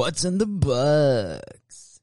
[0.00, 2.00] What's in the Box?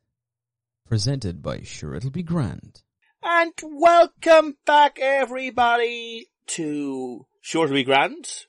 [0.87, 2.83] Presented by Sure It'll Be Grand.
[3.23, 8.45] And welcome back everybody to Sure to Be Grand,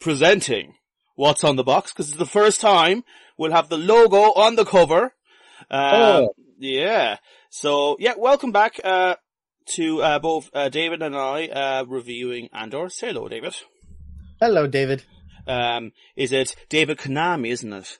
[0.00, 0.76] presenting
[1.16, 3.04] What's on the Box, because it's the first time
[3.36, 5.12] we'll have the logo on the cover.
[5.70, 6.34] Um, Oh.
[6.58, 7.18] Yeah.
[7.50, 9.16] So, yeah, welcome back, uh,
[9.74, 12.88] to, uh, both, uh, David and I, uh, reviewing Andor.
[12.88, 13.54] Say hello, David.
[14.40, 15.04] Hello, David.
[15.46, 17.98] Um, is it David Konami, isn't it?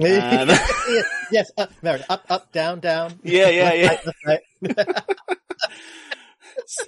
[0.00, 0.48] Um,
[1.30, 3.18] yes, up, up, up, down, down.
[3.22, 3.98] Yeah, yeah, yeah.
[4.26, 4.86] Right, right.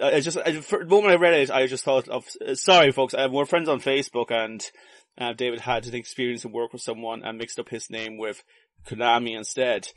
[0.01, 2.93] I just, I, for the moment I read it, I just thought of, uh, sorry
[2.93, 4.65] folks, uh, we're friends on Facebook and,
[5.19, 8.43] uh, David had an experience and work with someone and mixed up his name with
[8.87, 9.89] Konami instead.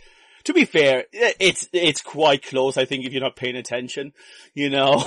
[0.46, 4.14] To be fair, it's, it's quite close, I think, if you're not paying attention,
[4.54, 5.04] you know.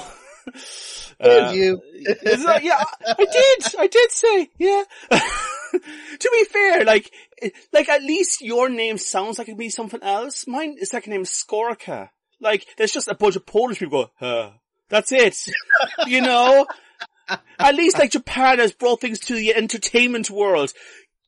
[1.23, 1.83] Did you?
[2.45, 3.75] Like, yeah, I I did.
[3.79, 4.83] I did say, yeah.
[6.19, 7.13] to be fair, like,
[7.73, 10.47] like at least your name sounds like it'd be something else.
[10.47, 12.11] Mine is second name is Skorka.
[12.41, 14.51] Like, there's just a bunch of Polish people go, huh.
[14.89, 15.37] That's it.
[16.07, 16.67] you know?
[17.59, 20.73] At least like Japan has brought things to the entertainment world.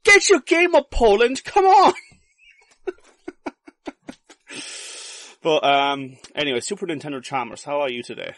[0.05, 1.45] Get your game up, Poland.
[1.45, 1.93] Come on.
[5.43, 8.35] but, um, anyway, Super Nintendo Chalmers, how are you today?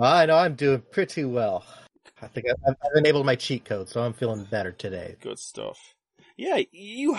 [0.00, 1.64] I know I'm doing pretty well.
[2.22, 5.16] I think I've, I've enabled my cheat code, so I'm feeling better today.
[5.20, 5.78] Good stuff.
[6.36, 7.18] Yeah, you,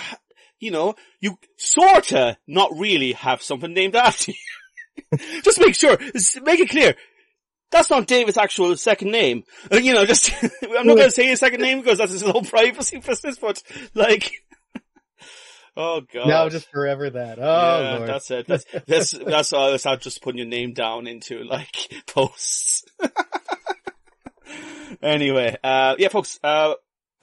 [0.60, 5.18] you know, you sorta, not really have something named after you.
[5.44, 5.98] just make sure,
[6.44, 6.96] make it clear.
[7.72, 9.44] That's not David's actual second name.
[9.72, 12.46] Uh, you know, just, I'm not gonna say his second name because that's his own
[12.46, 13.62] privacy business, but
[13.94, 14.32] like,
[15.76, 16.28] oh god.
[16.28, 17.40] Now just forever that.
[17.40, 18.10] Oh yeah, lord.
[18.10, 18.48] that's it.
[18.48, 19.74] That's, that's, that's all.
[19.74, 22.84] It's not just putting your name down into like posts.
[25.02, 26.76] anyway, uh, yeah, folks, uh,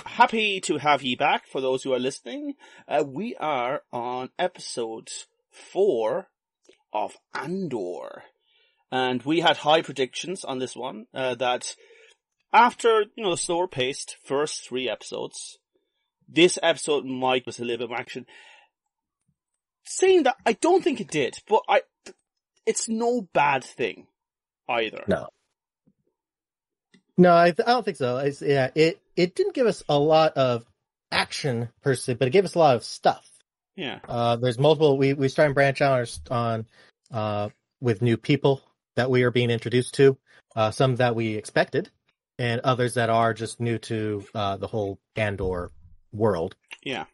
[0.05, 2.55] happy to have you back for those who are listening.
[2.89, 5.11] Uh, we are on episode
[5.51, 6.29] four
[6.93, 8.25] of Andor.
[8.91, 11.75] And we had high predictions on this one, uh, that
[12.53, 15.59] after, you know, the slower paced first three episodes,
[16.33, 18.27] this episode might was a little bit more action.
[19.85, 21.83] Saying that, I don't think it did, but I,
[22.67, 24.07] it's no bad thing
[24.69, 25.05] either.
[25.09, 25.29] No.
[27.19, 28.19] No, I, th- I don't think so.
[28.19, 30.65] It's, yeah, it it didn't give us a lot of
[31.11, 33.29] action per se, but it gave us a lot of stuff.
[33.77, 33.99] Yeah.
[34.09, 34.97] Uh, there's multiple.
[34.97, 36.67] We we start and branch out on
[37.13, 37.51] uh,
[37.81, 38.63] with new people
[38.97, 40.17] that we are being introduced to.
[40.57, 41.91] Uh, some that we expected,
[42.39, 45.71] and others that are just new to uh, the whole Andor
[46.13, 46.57] world.
[46.83, 47.05] Yeah.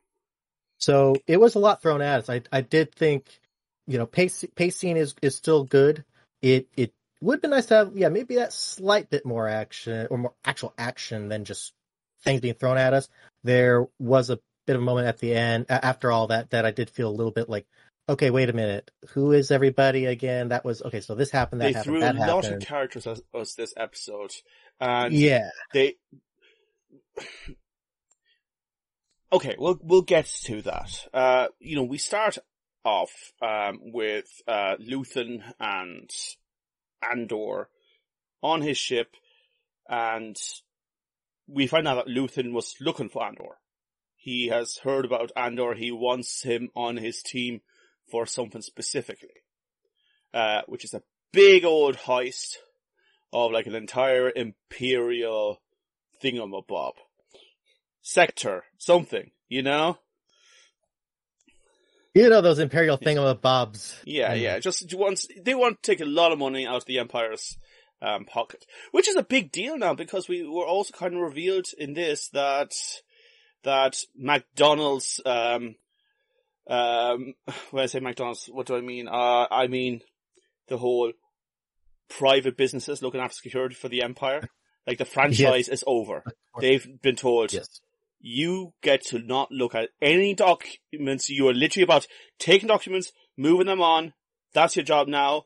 [0.79, 2.31] So it was a lot thrown at us.
[2.31, 3.27] I I did think,
[3.87, 6.05] you know, pace, pacing is is still good.
[6.43, 10.19] It it would be nice to have, yeah, maybe that slight bit more action or
[10.19, 11.73] more actual action than just
[12.23, 13.09] things being thrown at us.
[13.43, 16.71] There was a bit of a moment at the end after all that that I
[16.71, 17.67] did feel a little bit like,
[18.09, 20.49] okay, wait a minute, who is everybody again?
[20.51, 21.01] That was okay.
[21.01, 21.61] So this happened.
[21.61, 21.93] That They happened.
[21.95, 24.33] threw That a lot of characters as, as this episode.
[24.81, 25.97] And Yeah, they,
[29.33, 31.09] okay, we'll, we'll get to that.
[31.13, 32.39] Uh, you know, we start
[32.85, 36.11] off, um, with, uh, Luthen and
[37.03, 37.69] Andor
[38.43, 39.15] on his ship
[39.89, 40.37] and
[41.49, 43.59] we find out that Luthen was looking for Andor.
[44.17, 45.75] He has heard about Andor.
[45.75, 47.63] He wants him on his team
[48.11, 49.43] for something specifically.
[50.35, 51.03] Uh, which is a
[51.33, 52.57] big old heist
[53.33, 55.63] of like an entire imperial
[56.23, 56.93] thingamabob.
[58.09, 59.99] Sector, something, you know?
[62.15, 64.01] you know those imperial thingamabobs.
[64.05, 64.37] Yeah, Mm.
[64.37, 64.43] yeah.
[64.55, 64.59] Yeah.
[64.61, 67.59] Just once they want to take a lot of money out of the Empire's
[68.01, 71.67] um, pocket, which is a big deal now because we were also kind of revealed
[71.77, 72.73] in this that
[73.65, 75.75] that McDonald's, um,
[76.69, 77.35] um,
[77.71, 79.07] when I say McDonald's, what do I mean?
[79.07, 80.01] Uh, I mean
[80.69, 81.13] the whole
[82.09, 84.49] private businesses looking after security for the Empire.
[84.87, 86.25] Like the franchise is over.
[86.59, 87.81] They've been told Yes.
[88.21, 91.29] You get to not look at any documents.
[91.29, 92.07] You are literally about
[92.39, 94.15] taking documents, moving them on.
[94.55, 95.45] That's your job now.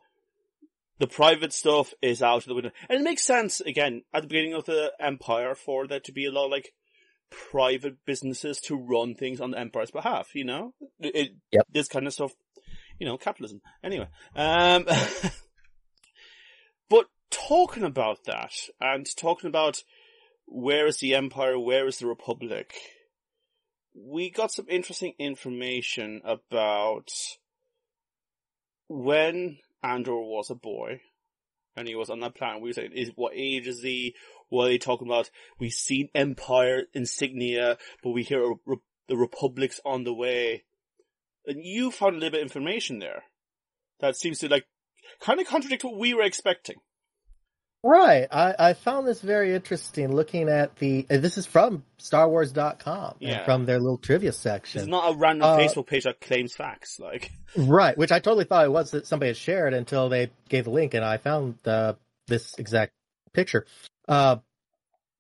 [0.99, 2.71] The private stuff is out of the window.
[2.89, 6.27] And it makes sense, again, at the beginning of the Empire for there to be
[6.27, 6.73] a lot of like
[7.31, 10.75] private businesses to run things on the Empire's behalf, you know?
[11.01, 11.67] It, Yep.
[11.73, 12.33] This kind of stuff,
[12.99, 13.61] you know, capitalism.
[13.83, 14.87] Anyway, um,
[16.89, 19.83] but talking about that and talking about
[20.53, 22.75] where is the Empire, where is the Republic,
[23.95, 27.11] we got some interesting information about
[28.89, 31.01] when Andor was a boy
[31.77, 32.61] and he was on that planet.
[32.61, 34.15] We were saying, is what age is he?
[34.51, 35.31] What are they talking about?
[35.59, 38.77] We've seen Empire insignia, but we hear a, re-
[39.09, 40.65] the Republic's on the way.
[41.47, 43.25] And you found a little bit of information there
[44.01, 44.67] that seems to like
[45.21, 46.77] kind of contradict what we were expecting.
[47.85, 48.29] Right.
[48.31, 53.45] I, I found this very interesting looking at the, uh, this is from StarWars.com Yeah.
[53.45, 54.83] from their little trivia section.
[54.83, 57.01] It's not a random Uh, Facebook page that claims facts.
[57.01, 57.99] Like, Right.
[57.99, 60.95] Which I totally thought it was that somebody had shared until they gave the link
[60.95, 61.95] and I found uh,
[62.29, 62.93] this exact
[63.33, 63.67] picture.
[64.07, 64.37] Uh,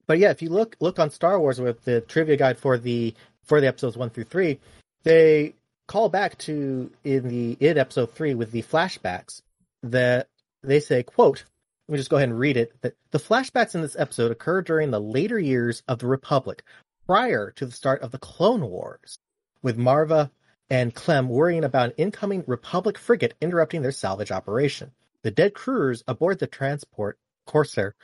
[0.06, 3.14] but yeah, if you look, look on Star Wars with the trivia guide for the,
[3.44, 4.60] for the episodes one through three,
[5.02, 5.54] they
[5.88, 9.42] call back to in the, in episode three with the flashbacks
[9.82, 10.28] that
[10.62, 11.44] they say, quote,
[11.92, 12.72] let me just go ahead and read it.
[12.80, 16.62] That the flashbacks in this episode occur during the later years of the Republic,
[17.06, 19.18] prior to the start of the Clone Wars,
[19.60, 20.30] with Maarva
[20.70, 24.92] and Clem worrying about an incoming Republic frigate interrupting their salvage operation.
[25.22, 27.94] The dead crewers aboard the transport Corsair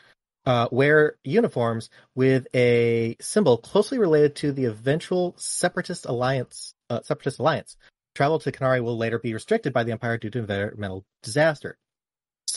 [0.45, 6.75] uh, wear uniforms with a symbol closely related to the eventual Separatist Alliance.
[6.91, 7.79] Uh, Separatist Alliance.
[8.15, 11.79] Travel to Kenari will later be restricted by the Empire due to environmental disaster.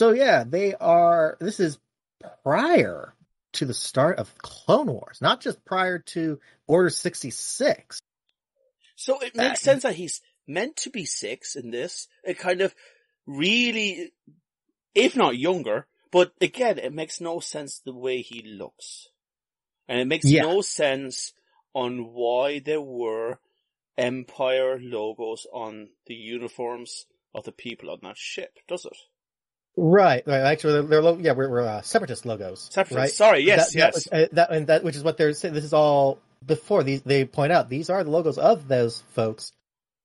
[0.02, 1.36] So yeah, they are.
[1.38, 1.78] This is
[2.42, 3.14] prior
[3.52, 8.00] to the start of Clone Wars, not just prior to Order sixty six.
[8.96, 12.08] so it makes Uh, sense that he's meant to be six in this.
[12.24, 12.74] It kind of
[13.28, 14.12] really,
[14.92, 19.06] if not younger, but again, it makes no sense the way he looks.
[19.86, 20.42] And it makes Yeah.
[20.42, 21.32] no sense
[21.74, 23.38] on why there were
[23.96, 28.96] Empire logos on the uniforms of the people on that ship, does it?
[29.76, 30.40] Right, right.
[30.40, 32.68] Actually, they're, they're yeah, we're, we're uh, separatist logos.
[32.70, 33.10] Separatist, right?
[33.10, 34.04] sorry, yes, that, yes.
[34.04, 35.54] That, was, uh, that and that which is what they're saying.
[35.54, 37.02] This is all before these.
[37.02, 39.52] They point out these are the logos of those folks,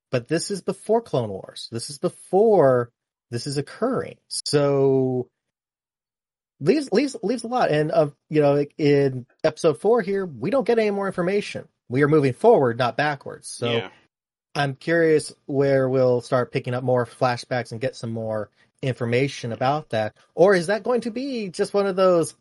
[0.09, 1.67] but this is before Clone Wars.
[1.71, 2.91] This is before
[3.29, 4.15] this is occurring.
[4.29, 5.27] So
[6.61, 7.69] leaves leaves leaves a lot.
[7.69, 11.67] And of you know, in episode four here, we don't get any more information.
[11.89, 13.49] We are moving forward, not backwards.
[13.49, 13.71] So.
[13.71, 13.89] yeah.
[14.55, 18.49] I'm curious where we'll start picking up more flashbacks and get some more
[18.81, 20.15] information about that.
[20.35, 22.35] Or is that going to be just one of those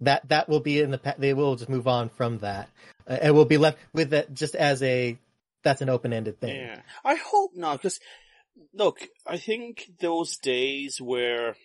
[0.00, 2.68] that that will be in the they will just move on from that
[3.08, 5.16] uh, and we'll be left with that just as a
[5.62, 6.56] that's an open ended thing.
[6.56, 7.78] Yeah, I hope not.
[7.78, 8.00] Because
[8.74, 11.56] look, I think those days where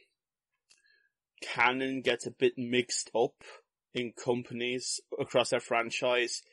[1.41, 3.43] canon gets a bit mixed up
[3.93, 6.43] in companies across their franchise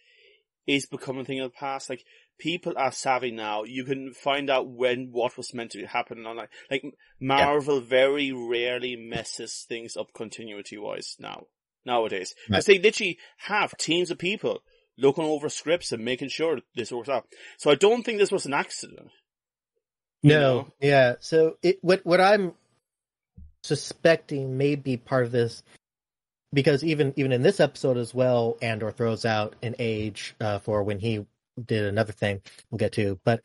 [0.67, 1.91] is becoming a thing of the past.
[1.91, 2.05] Like
[2.39, 3.65] people are savvy now.
[3.65, 6.37] You can find out when what was meant to happen on
[6.71, 6.85] like
[7.21, 11.47] Marvel very rarely messes things up continuity wise now
[11.85, 14.63] nowadays because they literally have teams of people
[14.97, 17.27] looking over scripts and making sure this works out.
[17.59, 19.11] So I don't think this was an accident.
[20.23, 20.69] No, know?
[20.81, 21.15] yeah.
[21.21, 22.55] So it what what I'm
[23.63, 25.63] suspecting may be part of this
[26.53, 30.83] because even even in this episode as well, Andor throws out an age uh, for
[30.83, 31.27] when he
[31.63, 32.41] did another thing
[32.71, 33.43] we'll get to, but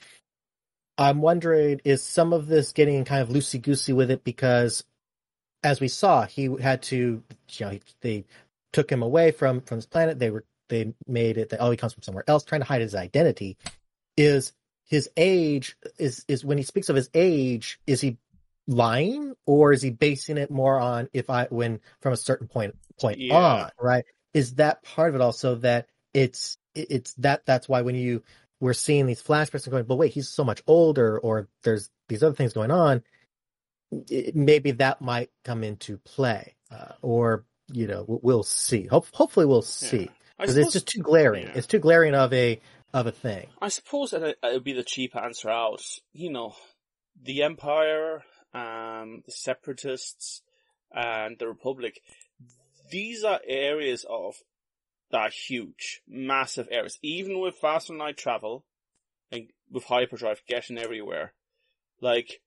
[0.97, 4.83] I'm wondering is some of this getting kind of loosey goosey with it because
[5.63, 8.25] as we saw, he had to you know he, they
[8.73, 10.19] took him away from from his planet.
[10.19, 12.81] They were they made it that oh he comes from somewhere else, trying to hide
[12.81, 13.57] his identity.
[14.17, 14.53] Is
[14.89, 18.17] his age is is when he speaks of his age is he
[18.67, 22.75] lying or is he basing it more on if i when from a certain point
[22.99, 23.35] point Yeah.
[23.35, 27.81] on right is that part of it also that it's it- it's that that's why
[27.81, 28.23] when you
[28.59, 32.23] we're seeing these flashbacks and going but wait he's so much older or there's these
[32.23, 33.03] other things going on
[33.91, 39.45] it, maybe that might come into play uh, or you know we'll, see Hope, hopefully
[39.45, 41.53] we'll see because it's just too glaring yeah.
[41.55, 42.59] it's too glaring of a
[42.93, 45.81] of a thing I suppose that it would be the cheap answer out.
[46.11, 46.55] You know,
[47.21, 48.23] the Empire,
[48.53, 50.41] um, the Separatists,
[50.91, 52.01] and the Republic.
[52.91, 54.35] These are areas of
[55.11, 56.99] that are huge, massive areas.
[57.01, 58.65] Even with faster light travel
[59.31, 61.33] and with hyperdrive getting everywhere,
[62.01, 62.41] like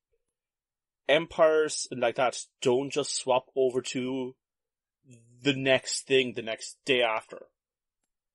[1.07, 4.35] empires like that don't just swap over to
[5.41, 7.47] the next thing the next day after.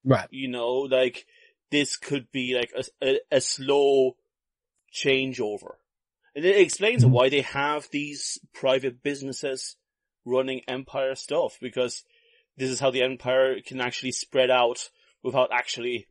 [0.05, 1.27] right You know, like
[1.71, 4.17] this could be like a, a, a slow
[4.93, 5.77] changeover.
[6.35, 7.11] And it explains Mhm.
[7.11, 9.77] why they have these private businesses
[10.25, 12.05] running empire stuff because
[12.59, 14.91] this is how the empire can actually spread out
[15.23, 16.07] without actually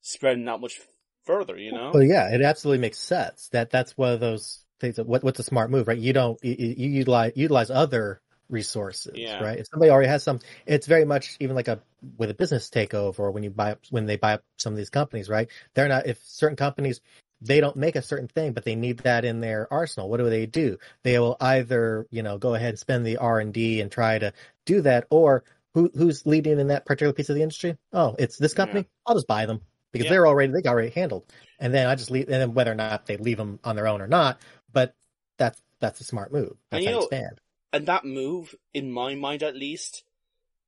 [0.00, 0.80] spreading that much
[1.24, 1.90] further, you know?
[1.92, 3.48] Well, yeah, it absolutely makes sense.
[3.52, 4.96] That that's one of those things.
[4.96, 5.98] That, what what's a smart move, right?
[5.98, 9.42] You don't you, you utilize utilize other resources, Yeah.
[9.42, 9.58] right?
[9.58, 11.80] If somebody already has some, it's very much even like a
[12.18, 14.76] with a business takeover or when you buy up when they buy up some of
[14.76, 15.48] these companies, right?
[15.74, 17.00] They're not if certain companies
[17.40, 20.08] they don't make a certain thing, but they need that in their arsenal.
[20.08, 20.78] What do they do?
[21.02, 24.18] They will either, you know, go ahead and spend the R and D and try
[24.18, 24.32] to
[24.64, 25.44] do that, or
[25.74, 27.76] who who's leading in that particular piece of the industry?
[27.92, 28.80] Oh, it's this company.
[28.80, 28.86] Yeah.
[29.06, 29.60] I'll just buy them
[29.92, 30.12] because Yeah.
[30.12, 31.24] they're already they got already handled,
[31.58, 32.28] and then I just leave.
[32.28, 34.40] And then whether or not they leave them on their own or not,
[34.72, 34.94] but
[35.36, 36.56] that's that's a smart move.
[36.70, 37.28] That's how you know,
[37.72, 40.04] and that move, in my mind at least,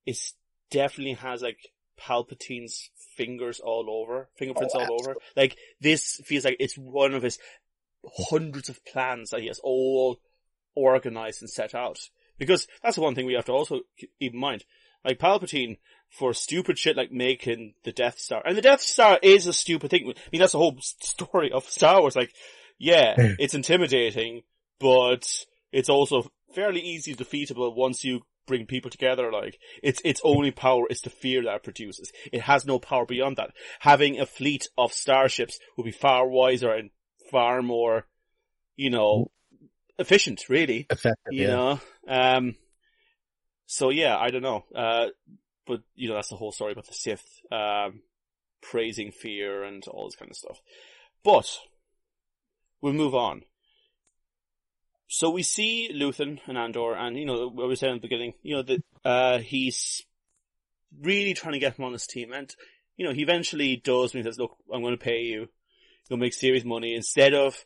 [0.05, 0.35] is
[0.71, 1.59] definitely has like
[1.97, 5.15] Palpatine's fingers all over, fingerprints Oh, all over.
[5.37, 7.39] Like this feels like it's one of his
[8.29, 10.19] hundreds of plans that he has all
[10.75, 11.99] organized and set out.
[12.39, 14.65] Because that's the one thing we have to also keep in mind.
[15.07, 15.79] Like Palpatine,
[16.11, 19.91] for stupid shit like making the Death Star, and the Death Star is a stupid
[19.91, 20.03] thing.
[20.09, 22.17] I mean, that's the whole story of Star Wars.
[22.17, 22.33] Like,
[22.79, 24.43] yeah, it's intimidating,
[24.81, 29.31] but it's also fairly easy defeatable once you bring people together.
[29.31, 32.13] Like, its its only power is the fear that it produces.
[32.33, 33.51] It has no power beyond that.
[33.81, 36.91] Having a fleet of starships would be far wiser and
[37.31, 38.07] far more,
[38.77, 39.31] you know,
[39.99, 40.49] efficient.
[40.49, 41.33] Really, Effective.
[41.33, 41.49] you yeah.
[41.49, 41.81] know.
[42.09, 42.57] Um.
[43.67, 44.65] So yeah, I don't know.
[44.75, 45.07] Uh,
[45.67, 48.01] but you know that's the whole story about the Sith um,
[48.63, 50.61] praising fear and all this kind of stuff.
[51.25, 51.59] But
[52.81, 53.43] we'll move on.
[55.09, 58.35] So we see Luthen and Andor, and you know what we saying in the beginning.
[58.43, 60.03] You know that uh, he's
[61.01, 62.55] really trying to get him on his team, and
[62.97, 65.49] you know he eventually does when he says, "Look, I'm going to pay you.
[66.09, 67.65] You'll make serious money instead of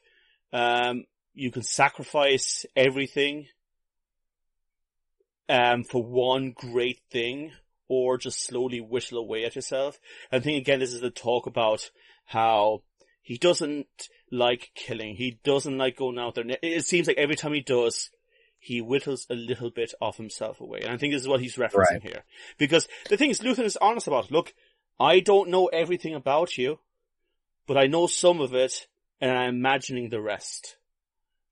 [0.53, 1.05] um,
[1.35, 3.47] you can sacrifice everything
[5.51, 7.53] um, for one great thing,
[7.89, 9.99] or just slowly whittle away at yourself.
[10.31, 11.91] And I think again, this is the talk about
[12.25, 12.83] how
[13.21, 13.89] he doesn't
[14.31, 15.17] like killing.
[15.17, 16.45] He doesn't like going out there.
[16.63, 18.11] It seems like every time he does,
[18.61, 20.81] he whittles a little bit of himself away.
[20.83, 22.03] And I think this is what he's referencing Right.
[22.03, 22.25] here.
[22.59, 24.31] Because the thing is, Luthen is honest about it.
[24.31, 24.55] Look,
[25.01, 26.79] I don't know everything about you,
[27.67, 28.87] but I know some of it,
[29.21, 30.77] and I'm imagining the rest.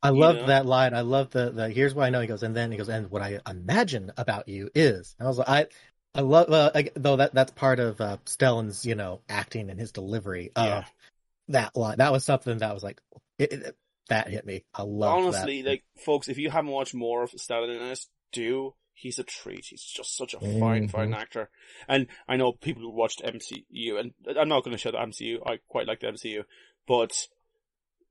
[0.02, 0.46] I you love know?
[0.46, 0.94] that line.
[0.94, 2.20] I love the, the here's what I know.
[2.20, 5.16] He goes, and then he goes, and what I imagine about you is.
[5.20, 5.66] I was like, I,
[6.14, 9.78] I love, uh, I, though that that's part of uh, Stellan's, you know, acting and
[9.80, 10.84] his delivery of Yeah.
[11.48, 11.98] that line.
[11.98, 13.00] That was something that was like,
[13.38, 13.76] it, it-
[14.08, 14.64] that hit me.
[14.72, 15.68] I love Honestly, that.
[15.68, 18.74] like folks, if you haven't watched more of Stellan Innes, do.
[18.94, 19.66] He's a treat.
[19.66, 20.90] He's just such a fine, Mhm.
[20.90, 21.50] fine actor.
[21.86, 25.40] And I know people who watched MCU, and I'm not going to show the MCU.
[25.46, 26.44] I quite like the MCU,
[26.86, 27.28] but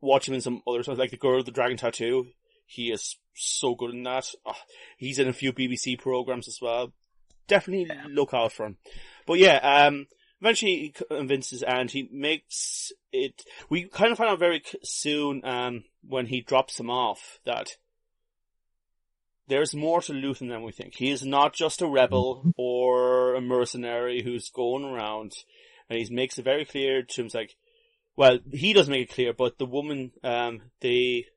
[0.02, 2.28] watch him in some other stuff, like the Girl with the Dragon Tattoo.
[2.66, 4.30] He is so good in that.
[4.46, 4.60] Ah,
[4.98, 6.92] he's in a few BBC programs as well.
[7.48, 8.78] Definitely look out for him.
[9.26, 10.08] But yeah, um,
[10.42, 15.84] eventually he convinces and he makes it, we kind of find out very soon, um,
[16.06, 17.78] when he drops him off that
[19.48, 20.96] there's more to Luthen than we think.
[20.96, 25.34] He is not just a rebel or a mercenary who's going around
[25.90, 27.56] and he makes it very clear to him, like,
[28.18, 31.28] well, he doesn't make it clear, but the woman, um, they,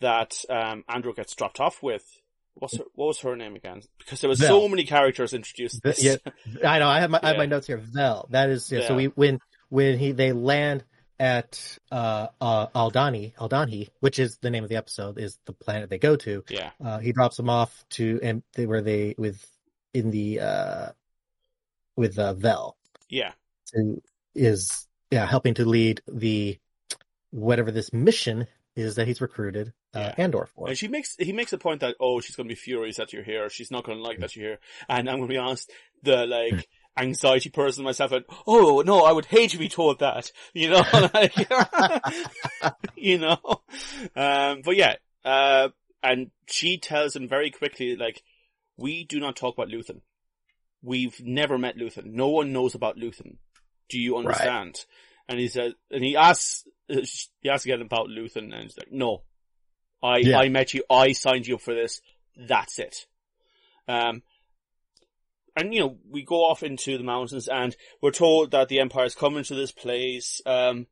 [0.00, 2.04] that, um, Andor gets dropped off with,
[2.54, 3.82] what's her, what was her name again?
[3.98, 5.82] Because there was so many characters introduced.
[5.82, 6.02] Ve- This.
[6.02, 6.16] yeah.
[6.64, 6.88] I know.
[6.88, 7.78] I have my I have my notes here.
[7.78, 8.26] Vel.
[8.30, 8.70] That is.
[8.70, 10.84] Yeah, So we when when he they land
[11.18, 15.88] at uh uh Aldhani Aldhani, which is the name of the episode, is the planet
[15.88, 16.44] they go to.
[16.50, 16.70] yeah.
[16.84, 19.44] Uh, he drops them off to and they where they with
[19.94, 20.88] in the uh
[21.96, 22.76] with uh, Vel
[23.08, 23.32] Yeah.
[23.72, 24.02] who
[24.34, 26.58] is yeah helping to lead the
[27.30, 30.14] whatever this mission is that he's recruited uh, Yeah.
[30.24, 30.68] Andor for.
[30.68, 33.12] And she makes he makes a point that oh she's going to be furious that
[33.12, 33.48] you're here.
[33.50, 34.58] She's not going to like that you're here.
[34.88, 35.70] And I'm going to be honest,
[36.02, 40.32] the like anxiety person myself, went, oh no, I would hate to be told that.
[40.54, 40.82] You know,
[41.14, 41.34] like,
[42.96, 43.38] you know.
[44.16, 45.68] Um, but yeah, uh,
[46.02, 48.22] and she tells him very quickly like,
[48.76, 50.00] we do not talk about Luthen.
[50.82, 52.06] We've never met Luthen.
[52.06, 53.36] No one knows about Luthen.
[53.88, 54.26] Do you Right.
[54.26, 54.84] understand?
[55.28, 59.22] And he says, and he asks, he asks again about Luthen, and he's like, no,
[60.02, 60.38] I, Yeah.
[60.38, 62.00] I met you, I signed you up for this,
[62.36, 63.06] that's it.
[63.88, 64.22] Um,
[65.56, 69.14] and you know, we go off into the mountains and we're told that the Empire's
[69.14, 70.40] coming to this place.
[70.46, 70.86] Um,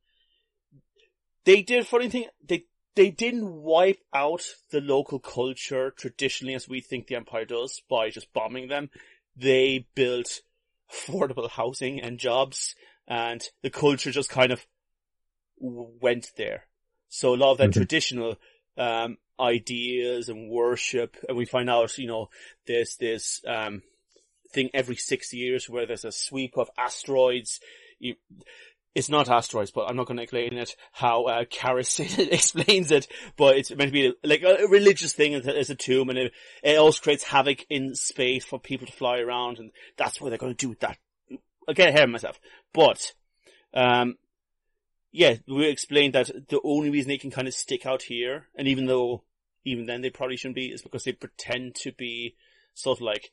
[1.44, 6.68] they did a funny thing, they, they didn't wipe out the local culture traditionally as
[6.68, 8.90] we think the Empire does by just bombing them.
[9.37, 10.40] They built
[10.92, 12.75] affordable housing and jobs
[13.06, 14.66] and the culture just kind of
[15.59, 16.64] went there.
[17.09, 17.75] So a lot of that Mhm.
[17.75, 18.37] traditional,
[18.76, 22.28] um, ideas and worship, and we find out, you know,
[22.66, 23.82] there's this, um,
[24.52, 27.61] thing every six years where there's a sweep of asteroids.
[27.99, 28.16] You,
[28.94, 32.00] it's not asteroids, but I'm not going to explain it how uh, Karis
[32.32, 33.06] explains it.
[33.37, 35.32] But it's meant to be like a, religious thing.
[35.32, 36.32] It's a tomb, and it,
[36.62, 40.38] it also creates havoc in space for people to fly around, and that's what they're
[40.38, 40.99] going to do with that.
[41.68, 42.40] I get ahead of myself,
[42.73, 43.12] but
[43.75, 44.16] um,
[45.12, 48.66] yeah, we explained that the only reason they can kind of stick out here, and
[48.66, 49.23] even though
[49.64, 52.35] even then they probably shouldn't be, is because they pretend to be
[52.75, 53.30] sort of like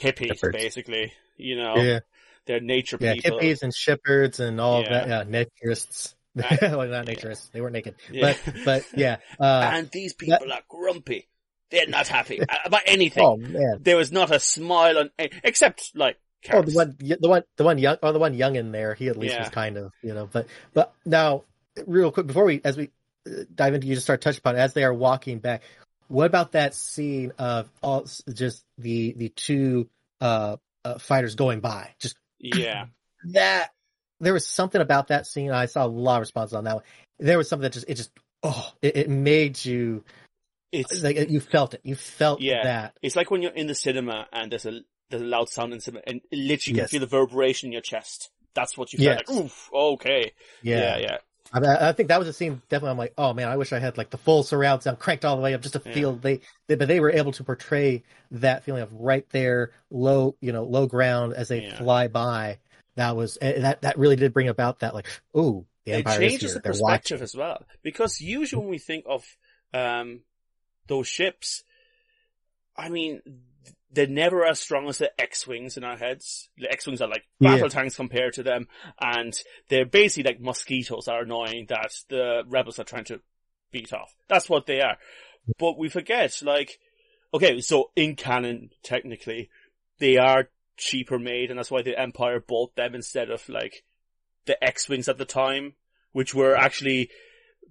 [0.00, 0.56] hippies, Shepherds.
[0.56, 1.12] basically.
[1.36, 2.00] You know, Yeah,
[2.46, 3.38] they're nature yeah, people.
[3.38, 5.06] hippies and shepherds and all Yeah.
[5.06, 5.30] that.
[5.30, 6.14] Yeah, naturists.
[6.36, 7.14] Uh, well, not yeah.
[7.14, 7.48] naturists.
[7.52, 7.94] They weren't naked.
[8.10, 8.34] Yeah.
[8.44, 9.18] But but yeah.
[9.38, 11.28] Uh, and these people are grumpy.
[11.70, 13.24] They're not happy about anything.
[13.24, 13.78] oh man.
[13.82, 16.18] There was not a smile on, except like,
[16.52, 18.94] Oh, the one, the one, the one young, or the one young in there.
[18.94, 19.42] He at least Yeah.
[19.42, 20.28] was kind of, you know.
[20.30, 21.44] But, but now,
[21.86, 22.90] real quick before we, as we
[23.26, 25.62] uh, dive into, you just start touching upon it, as they are walking back.
[26.08, 29.88] What about that scene of all just the the two
[30.20, 31.94] uh, uh fighters going by?
[31.98, 32.86] Just yeah,
[33.32, 33.70] that
[34.20, 35.50] there was something about that scene.
[35.50, 36.84] I saw a lot of responses on that one.
[37.18, 38.10] There was something that just it just
[38.42, 40.04] oh it, it made you
[40.72, 41.80] it's like you felt it.
[41.84, 42.62] You felt Yeah.
[42.64, 42.96] that.
[43.02, 45.78] it's like when you're in the cinema and there's a there's a loud sound in
[45.78, 46.90] the cinema, and literally you Yes.
[46.90, 48.30] can feel the vibration in your chest.
[48.54, 49.28] That's what you feel Yes.
[49.28, 49.30] like.
[49.30, 50.32] Oof, okay,
[50.62, 51.18] yeah, yeah.
[51.54, 52.60] I, I think that was a scene.
[52.68, 55.24] Definitely, I'm like, oh man, I wish I had like the full surround sound cranked
[55.24, 55.92] all the way up just to Yeah.
[55.92, 56.74] feel they, they.
[56.74, 60.86] But they were able to portray that feeling of right there, low, you know, low
[60.86, 61.78] ground as they Yeah.
[61.78, 62.58] fly by.
[62.96, 63.82] That was eh, that.
[63.82, 65.06] That really did bring about that like,
[65.36, 66.54] ooh, the it empire is changes here.
[66.54, 67.22] the They're perspective watching.
[67.22, 67.64] as well.
[67.82, 69.24] Because usually when we think of
[69.72, 70.22] um,
[70.86, 71.62] those ships,
[72.76, 73.22] I mean,
[73.94, 76.48] they're never as strong as the X-wings in our heads.
[76.58, 77.52] The X-wings are like Yeah.
[77.52, 78.68] battle tanks compared to them,
[79.00, 79.32] and
[79.68, 83.20] they're basically like mosquitoes that are annoying that the rebels are trying to
[83.70, 84.14] beat off.
[84.28, 84.98] That's what they are.
[85.58, 86.78] But we forget, like,
[87.32, 89.50] okay, so in canon, technically,
[89.98, 93.84] they are cheaper made, and that's why the Empire bought them instead of like
[94.46, 95.74] the X-wings at the time,
[96.12, 97.10] which were actually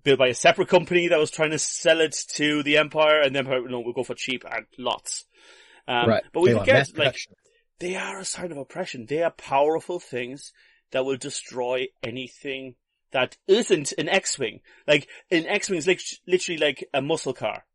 [0.03, 3.33] built by a separate company that was trying to sell it to the Empire, and
[3.35, 5.25] the Empire, no, we'll go for cheap and lots.
[5.87, 7.33] Um, right, But we They forget, like, production.
[7.79, 9.05] they are a sign of oppression.
[9.05, 10.53] They are powerful things
[10.91, 12.75] that will destroy anything
[13.11, 14.61] that isn't an X-Wing.
[14.87, 17.65] Like, an X-Wing is lit- literally like a muscle car.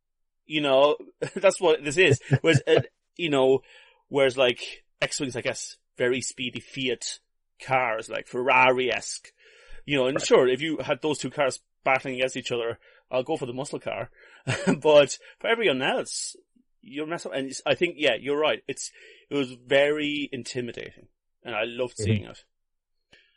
[0.46, 0.96] You know,
[1.34, 2.20] that's what this is.
[2.40, 2.80] Whereas, uh,
[3.16, 3.60] you know,
[4.08, 7.18] whereas like, X-Wings, I guess, very speedy Fiat
[7.60, 9.32] cars, like Ferrari-esque.
[9.84, 12.78] You know, and sure, if you had those two cars battling against each other,
[13.10, 14.10] I'll go for the muscle car.
[14.82, 16.36] but for everyone else,
[16.82, 17.32] you're mess up.
[17.34, 18.62] And I think, yeah, you're right.
[18.68, 18.90] It's,
[19.30, 21.08] it was very intimidating.
[21.44, 22.04] And I loved Mhm.
[22.04, 22.44] seeing it.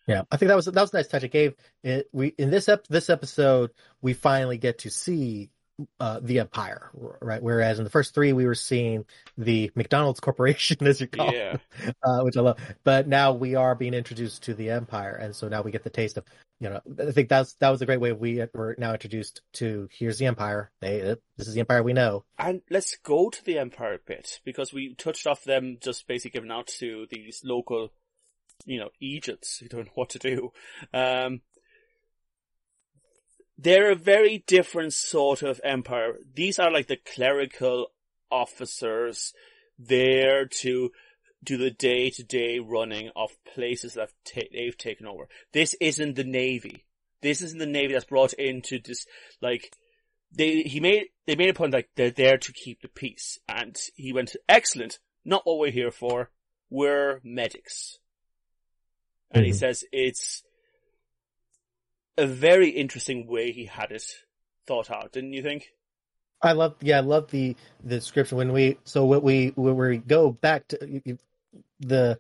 [0.07, 1.23] Yeah, I think that was that was a nice touch.
[1.23, 2.09] It gave it.
[2.11, 3.69] We in this ep, this episode
[4.01, 5.51] we finally get to see
[5.99, 6.89] uh, the Empire,
[7.21, 7.41] right?
[7.41, 9.05] Whereas in the first three we were seeing
[9.37, 11.57] the McDonald's Corporation, as you call, Yeah.
[11.83, 12.59] it, uh, which I love.
[12.83, 15.89] But now we are being introduced to the Empire, and so now we get the
[15.89, 16.25] taste of.
[16.59, 19.89] You know, I think that's that was a great way we were now introduced to.
[19.91, 20.69] Here's the Empire.
[20.79, 22.23] They this is the Empire we know.
[22.37, 26.51] And let's go to the Empire bit, because we touched off them just basically giving
[26.51, 27.89] out to these local,
[28.65, 30.51] you know, Egypts who don't know what to do.
[30.93, 31.41] Um,
[33.61, 36.15] they're a very different sort of empire.
[36.33, 37.87] These are like the clerical
[38.31, 39.33] officers
[39.77, 40.91] there to
[41.43, 45.27] do the day-to-day running of places that ta- they've taken over.
[45.53, 46.85] This isn't the Navy.
[47.21, 49.05] This isn't the Navy that's brought into this,
[49.41, 49.71] like,
[50.31, 53.37] they, he made, they made a point like they're there to keep the peace.
[53.49, 56.31] And he went, excellent, not what we're here for.
[56.69, 57.99] We're medics.
[59.31, 59.55] And he Mhm.
[59.55, 60.43] says it's
[62.17, 64.03] a very interesting way he had it
[64.67, 65.71] thought out, didn't you think?
[66.41, 68.79] I love, yeah, I love the the description when we.
[68.83, 71.19] So what we when we go back to
[71.79, 72.19] the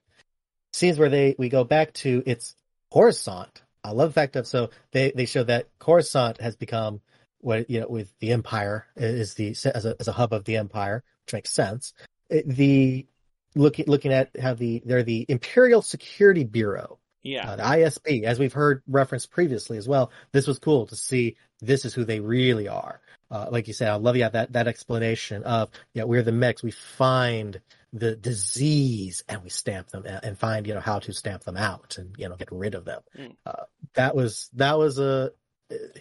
[0.73, 2.55] scenes where they we go back to it's
[2.91, 3.61] Coruscant.
[3.83, 7.01] I love the fact of so they they show that Coruscant has become
[7.39, 10.57] what you know with the Empire is the as a as a hub of the
[10.57, 11.93] Empire, which makes sense.
[12.29, 13.07] The
[13.55, 17.51] looking looking at how the they're the Imperial Security Bureau Yeah.
[17.51, 20.11] uh, the ISB, as we've heard referenced previously as well.
[20.31, 21.35] This was cool to see.
[21.59, 22.99] This is who they really are.
[23.29, 26.63] Uh, like you said, I love yeah that that explanation of yeah we're the mechs.
[26.63, 27.61] We find
[27.93, 31.97] the disease and we stamp them and, find you know how to stamp them out
[31.97, 33.01] and you know get rid of them.
[33.17, 33.35] Mm.
[33.45, 35.31] Uh, that was that was a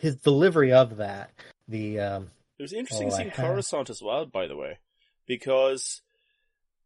[0.00, 1.30] his delivery of that.
[1.68, 2.28] The um,
[2.58, 3.30] It was interesting Oh, seeing.
[3.30, 4.78] Coruscant as well, by the way,
[5.26, 6.02] because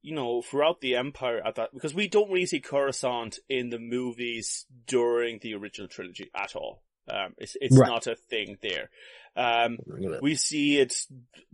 [0.05, 3.79] you know throughout the Empire at that because we don't really see Coruscant in the
[3.79, 6.83] movies during the original trilogy at all.
[7.09, 7.89] Um, it's it's Right.
[7.89, 8.91] not a thing there.
[9.35, 9.79] Um,
[10.23, 10.95] we see it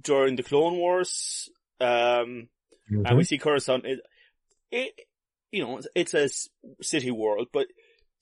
[0.01, 1.49] during the Clone Wars,
[1.81, 2.49] um,
[2.91, 3.07] Mm-hmm.
[3.07, 3.87] and we see Coruscant.
[3.87, 4.01] It,
[4.73, 4.93] it
[5.53, 6.29] you know, it's, a
[6.83, 7.69] city world, but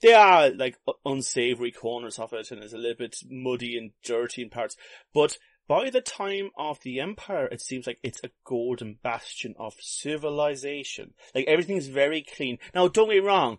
[0.02, 4.42] there are like unsavory corners of it, and it's a little bit muddy and dirty
[4.42, 4.76] in parts.
[5.14, 5.38] But
[5.68, 11.12] by the time of the Empire, it seems like it's a golden bastion of civilization.
[11.34, 12.58] Like everything's very clean.
[12.74, 13.58] Now, don't get me wrong.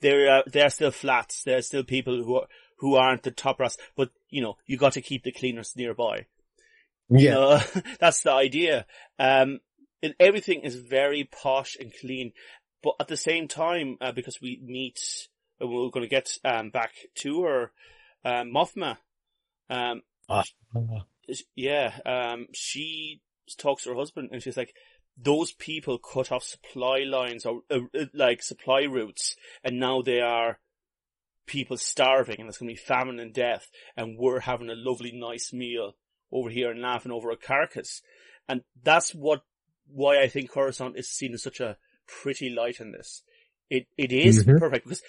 [0.00, 1.42] There are, there are still flats.
[1.44, 2.46] There are still people who are,
[2.78, 6.26] who aren't the top brass, but you know, you got to keep the cleaners nearby.
[7.10, 7.34] You Yeah.
[7.34, 7.60] know,
[8.00, 8.86] that's the idea.
[9.18, 9.60] Um,
[10.02, 12.32] and everything is very posh and clean,
[12.82, 15.28] but at the same time, uh, because we meet,
[15.60, 17.72] and we're going to get um, back to her,
[18.24, 18.96] um, Mothma.
[19.68, 20.44] Um, Ah.
[21.54, 23.20] Yeah, um, she
[23.58, 24.74] talks to her husband, and she's like,
[25.16, 30.20] "Those people cut off supply lines or uh, uh, like supply routes, and now they
[30.20, 30.58] are."
[31.46, 35.10] People starving and it's going to be famine and death and we're having a lovely
[35.10, 35.94] nice meal
[36.30, 38.02] over here and laughing over a carcass.
[38.48, 39.42] And that's what,
[39.88, 43.22] why I think Coruscant is seen as such a pretty light in this.
[43.68, 44.60] It, it is Mhm.
[44.60, 45.02] perfect because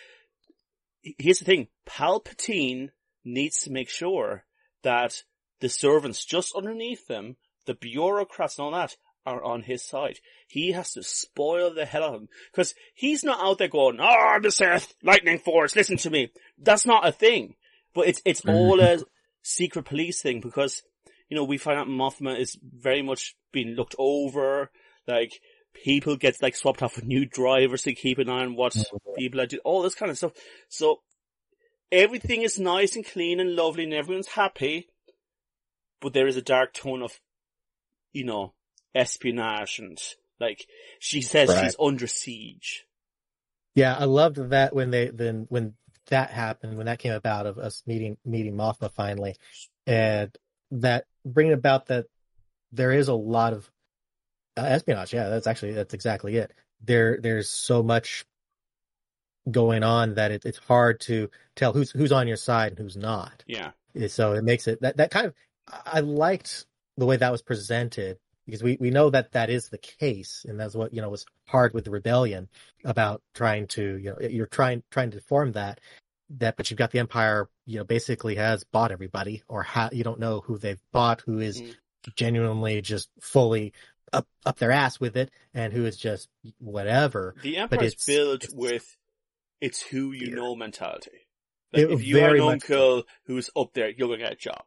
[1.04, 1.68] here's the thing.
[1.86, 2.90] Palpatine
[3.24, 4.46] needs to make sure
[4.82, 5.22] that
[5.62, 8.96] the servants just underneath them, the bureaucrats and all that,
[9.26, 10.20] are on his side.
[10.48, 12.30] He has to spoil the hell out of them.
[12.56, 16.32] Cause he's not out there going, oh, the Sith, lightning force, listen to me.
[16.58, 17.56] That's not a thing.
[17.94, 18.56] But it's, it's mm-hmm.
[18.56, 19.00] all a
[19.44, 20.82] secret police thing because,
[21.30, 24.72] you know, we find out Mothma is very much being looked over.
[25.08, 25.34] Like,
[25.74, 29.14] people get like swapped off with new drivers to keep an eye on what mm-hmm.
[29.18, 30.34] people are doing, all this kind of stuff.
[30.70, 31.02] So,
[31.92, 34.88] everything is nice and clean and lovely and everyone's happy,
[36.02, 37.20] but there is a dark tone of,
[38.12, 38.54] you know,
[38.94, 39.98] espionage and
[40.40, 40.66] like,
[41.00, 41.64] she says Right.
[41.64, 42.86] she's under siege.
[43.76, 45.76] Yeah, I loved that when they then when
[46.08, 49.36] that happened, when that came about of us meeting meeting Mothma finally,
[49.88, 50.36] and
[50.72, 52.08] that bringing about that
[52.74, 53.70] there is a lot of
[54.58, 55.14] uh, espionage.
[55.14, 56.52] Yeah, that's actually that's exactly it.
[56.84, 58.26] There there's so much
[59.50, 62.98] going on that it, it's hard to tell who's who's on your side and who's
[62.98, 63.44] not.
[63.48, 63.72] Yeah.
[64.08, 65.34] So it makes it that that kind of
[65.68, 66.66] I liked
[66.98, 70.60] the way that was presented because we, we know that that is the case and
[70.60, 72.50] that's what you know was hard with the rebellion
[72.84, 75.80] about trying to you know you're trying trying to form that
[76.32, 80.04] that but you've got the empire you know basically has bought everybody or ha- you
[80.04, 81.76] don't know who they've bought who is Mm.
[82.16, 83.74] genuinely just fully
[84.12, 86.28] up up their ass with it and who is just
[86.60, 88.98] whatever The Empire is built with
[89.62, 90.36] it's who you Yeah.
[90.36, 91.28] know mentality.
[91.72, 94.64] Like, It if you are an uncle who's up there, you're gonna get a job.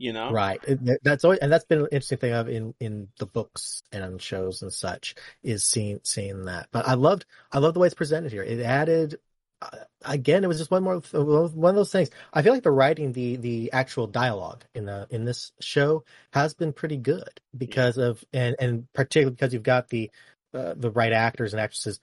[0.00, 0.32] You know?
[0.32, 0.58] Right.
[1.02, 4.62] That's always, and that's been an interesting thing of in, in the books and shows
[4.62, 6.68] and such is seeing, seeing that.
[6.72, 8.42] But I loved, I love the way it's presented here.
[8.42, 9.18] It added,
[9.60, 9.68] uh,
[10.02, 12.08] again, it was just one more, one of those things.
[12.32, 16.54] I feel like the writing, the, the actual dialogue in the, in this show has
[16.54, 20.10] been pretty good because of, and, and particularly because you've got the,
[20.54, 22.00] uh, the right actors and actresses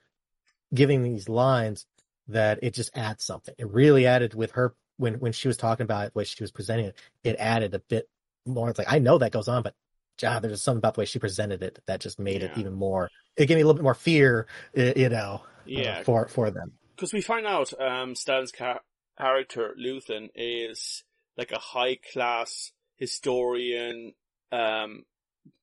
[0.72, 1.88] giving these lines
[2.28, 3.56] that it just adds something.
[3.58, 6.44] It really added with her when when she was talking about it, the way she
[6.44, 6.96] was presenting it.
[7.24, 8.10] It added a bit
[8.46, 8.70] more.
[8.70, 9.74] It's like I know that goes on, but
[10.20, 13.10] God, there's something about the way she presented it that just made it even more.
[13.36, 16.04] It gave me a little bit more fear, uh, you know, uh, Yeah.
[16.04, 16.74] for for them.
[16.96, 18.80] Because we find out, um, Stan's ca-
[19.20, 21.04] character, Luthen, is
[21.38, 24.14] like a high class historian,
[24.52, 25.06] um,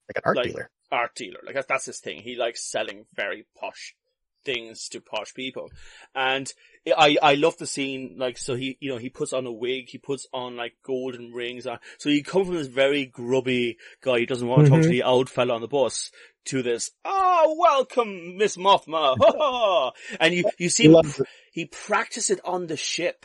[0.09, 0.71] Like an art Like- dealer.
[0.93, 1.41] art dealer.
[1.45, 2.23] Like that's, that's his thing.
[2.23, 3.97] He likes selling very posh
[4.45, 5.71] things to posh people.
[6.15, 6.53] And
[6.87, 9.89] I, I love the scene, like, so he, you know, he puts on a wig,
[9.89, 11.79] he puts on like golden rings on.
[11.99, 14.91] So he come from this very grubby guy who doesn't want to talk to Mhm.
[14.91, 16.11] the old fella on the bus
[16.47, 19.17] to this, oh, welcome, Miss Mothma.
[19.19, 23.25] Ha, ha." and you, you see pr- he practices it on the ship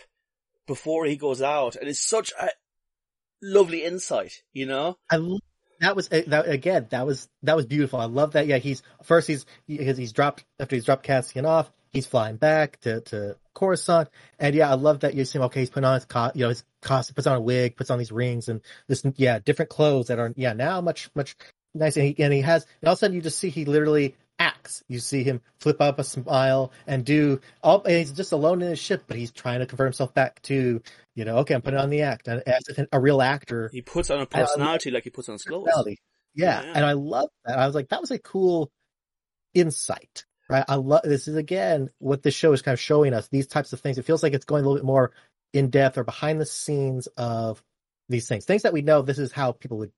[0.66, 1.76] before he goes out.
[1.76, 2.50] And it's such a
[3.42, 4.98] lovely insight, you know?
[5.12, 5.40] I l-
[5.82, 6.88] that was uh, that again.
[6.92, 8.00] That was that was beautiful.
[8.02, 8.48] I love that.
[8.48, 11.72] Yeah, he's first he's because he's dropped after he's dropped Cassian off.
[11.94, 15.44] He's flying back to to Coruscant, and yeah, I love that you see him.
[15.44, 17.90] Okay, he's putting on his co- you know his costume, puts on a wig, puts
[17.90, 21.36] on these rings, and this yeah different clothes that are yeah now much much
[21.74, 21.98] nice.
[21.98, 24.16] And he and he has and all of a sudden you just see he literally
[24.40, 24.82] acts.
[24.88, 27.84] You see him flip up a smile and do all.
[27.84, 30.82] And he's just alone in his ship, but he's trying to convert himself back to
[31.16, 33.82] you know okay, I'm putting on the act and as if a real actor He
[33.82, 35.68] puts on a personality like he puts on his clothes.
[35.76, 35.94] Yeah.
[36.36, 36.72] Yeah.
[36.76, 37.60] and I love that.
[37.60, 38.72] I was like, that was a cool
[39.54, 40.66] insight, right?
[40.68, 43.74] I love this is again what this show is kind of showing us these types
[43.74, 43.98] of things.
[43.98, 45.12] It feels like it's going a little bit more
[45.54, 47.64] in depth or behind the scenes of
[48.10, 49.92] these things, things that we know this is how people would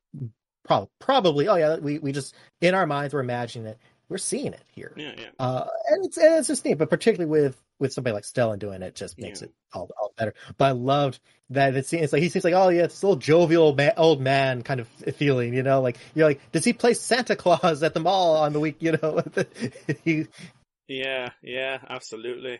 [0.65, 1.47] probably probably.
[1.47, 3.79] Oh yeah, we we just in our minds we're imagining it.
[4.11, 4.93] We're seeing it here.
[4.97, 5.29] Yeah, yeah.
[5.39, 8.81] Uh, and it's and it's just neat, but particularly with with somebody like Stellan doing
[8.81, 9.47] it, just makes Yeah.
[9.47, 10.33] it all, all better.
[10.57, 11.19] But I loved
[11.49, 13.93] that it seems like he seems like oh yeah, it's this little jovial old man,
[13.95, 17.81] old man kind of feeling, you know, like you're like, does he play Santa Claus
[17.83, 18.75] at the mall on the week?
[18.81, 19.23] You know,
[20.03, 20.27] he,
[20.89, 22.59] Yeah, yeah, absolutely.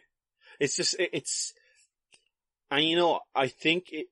[0.62, 1.54] It's just, it, it's,
[2.72, 4.08] and you know, I think it,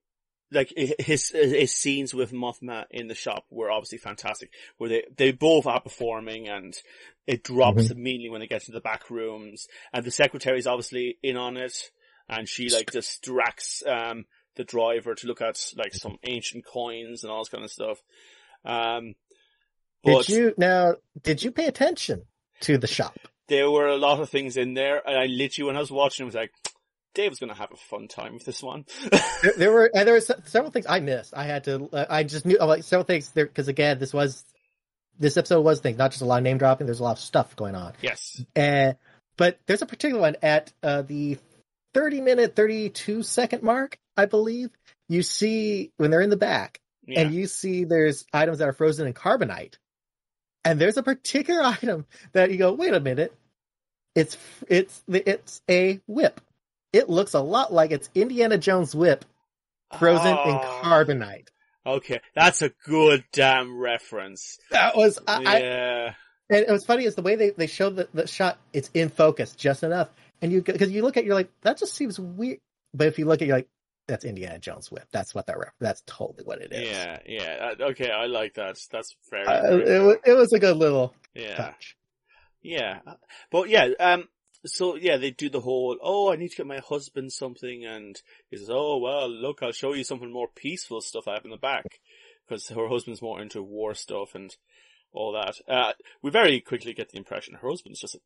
[0.52, 5.32] like his, his scenes with Mothma in the shop were obviously fantastic, where they, they
[5.32, 6.76] both are performing and
[7.28, 11.38] it drops immediately when they get to the back rooms and the secretary's obviously in
[11.38, 11.92] on it
[12.28, 17.32] and she like distracts, um, the driver to look at like some ancient coins and
[17.32, 18.00] all this kind of stuff.
[18.66, 19.16] Um,
[20.04, 20.96] but Did you now?
[21.22, 22.24] Did you pay attention
[22.62, 23.18] to the shop?
[23.50, 26.24] there were a lot of things in there, and I literally, when I was watching,
[26.24, 26.52] I was like,
[27.16, 28.86] Dave's gonna have a fun time with this one.
[29.42, 31.34] there, there were and there were several things I missed.
[31.36, 31.90] I had to.
[31.92, 34.44] Uh, I just knew uh, like several things there because again, this was
[35.18, 36.86] this episode was things not just a lot of name dropping.
[36.88, 37.94] There's a lot of stuff going on.
[38.02, 38.42] yes.
[38.56, 38.94] Uh,
[39.38, 41.38] but there's a particular one at uh, the
[41.94, 44.70] 30 minute, 32 second mark, I believe.
[45.08, 47.22] You see when they're in the back, Yeah.
[47.22, 49.76] and you see there's items that are frozen in carbonite,
[50.64, 53.34] and there's a particular item that you go, wait a minute,
[54.16, 56.40] it's it's it's a whip.
[56.94, 59.26] It looks a lot like it's Indiana Jones whip
[59.98, 61.48] frozen in Oh, carbonite.
[61.86, 64.60] Okay, that's a good damn reference.
[64.72, 66.14] That was I, I yeah.
[66.50, 68.58] and it was funny is the way they they showed the, the shot.
[68.74, 70.10] It's in focus just enough,
[70.42, 72.60] and you because you look at it, you're like that just seems weird.
[72.94, 73.70] But if you look at it, you're like
[74.08, 75.06] that's Indiana Jones whip.
[75.12, 76.90] That's what that ref- that's totally what it is.
[76.90, 77.74] Yeah, yeah.
[77.80, 78.78] Okay, I like that.
[78.92, 81.96] That's very, Uh, it, was, it was a good little yeah, touch.
[82.62, 83.00] yeah.
[83.52, 84.28] But yeah, um,
[84.66, 88.22] so yeah, they do the whole, oh, I need to get my husband something, and
[88.50, 91.52] he says, oh, well, look, I'll show you something more peaceful stuff I have in
[91.52, 91.86] the back,
[92.48, 94.56] because her husband's more into war stuff and
[95.14, 95.56] all that.
[95.68, 98.20] Uh, we very quickly get the impression her husband's just a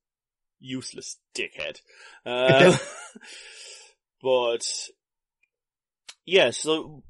[0.60, 1.80] useless dickhead.
[2.26, 2.76] Uh,
[4.22, 4.90] but,
[6.26, 7.04] yeah, so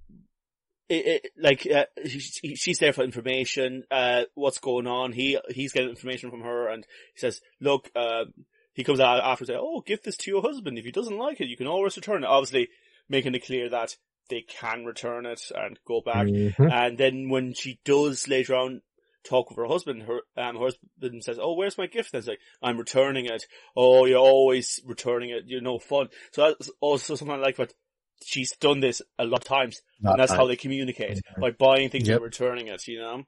[0.90, 3.84] it, it, like uh, she, she's there for information.
[3.90, 5.14] Uh, what's going on?
[5.14, 8.26] He he's getting information from her, and he says, "Look." Uh,
[8.74, 10.78] he comes out after and says, "Oh, give this to your husband.
[10.78, 12.70] If he doesn't like it, you can always return it." Obviously,
[13.10, 13.96] making it clear that
[14.30, 16.28] they can return it and go back.
[16.28, 16.72] Mhm.
[16.72, 18.82] And then when she does later on
[19.24, 22.28] talk with her husband, her um, her husband says, "Oh, where's my gift?" And it's
[22.28, 25.44] like, "I'm returning it." Oh, you're always returning it.
[25.48, 26.10] You're no fun.
[26.32, 27.74] So that's also something I like, but
[28.26, 29.82] she's done this a lot of times,
[30.12, 32.16] and that's how they communicate by buying things Yep.
[32.18, 32.88] and returning it.
[32.88, 33.24] You know.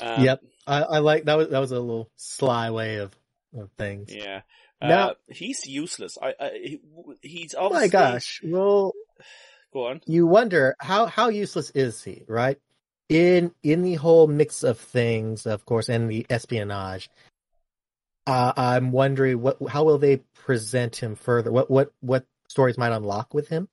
[0.00, 3.12] Um, Yep, I, I like that was that was a little sly way of,
[3.56, 4.14] of things.
[4.14, 4.42] Yeah.
[4.80, 6.18] Now- uh, he's useless.
[6.20, 6.80] I, I he,
[7.22, 7.86] he's Oh obviously.
[7.86, 8.40] my gosh!
[8.44, 8.92] Well,
[9.72, 10.00] Go on.
[10.06, 12.58] you wonder how how useless is he, right?
[13.08, 17.10] In in the whole mix of things, of course, and the espionage.
[18.26, 21.50] Uh, I'm wondering what how will they present him further?
[21.52, 23.68] What what what stories might unlock with him?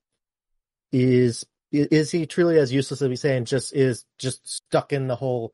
[0.92, 5.08] Is is he truly as useless as we say, and just is just stuck in
[5.08, 5.54] the whole,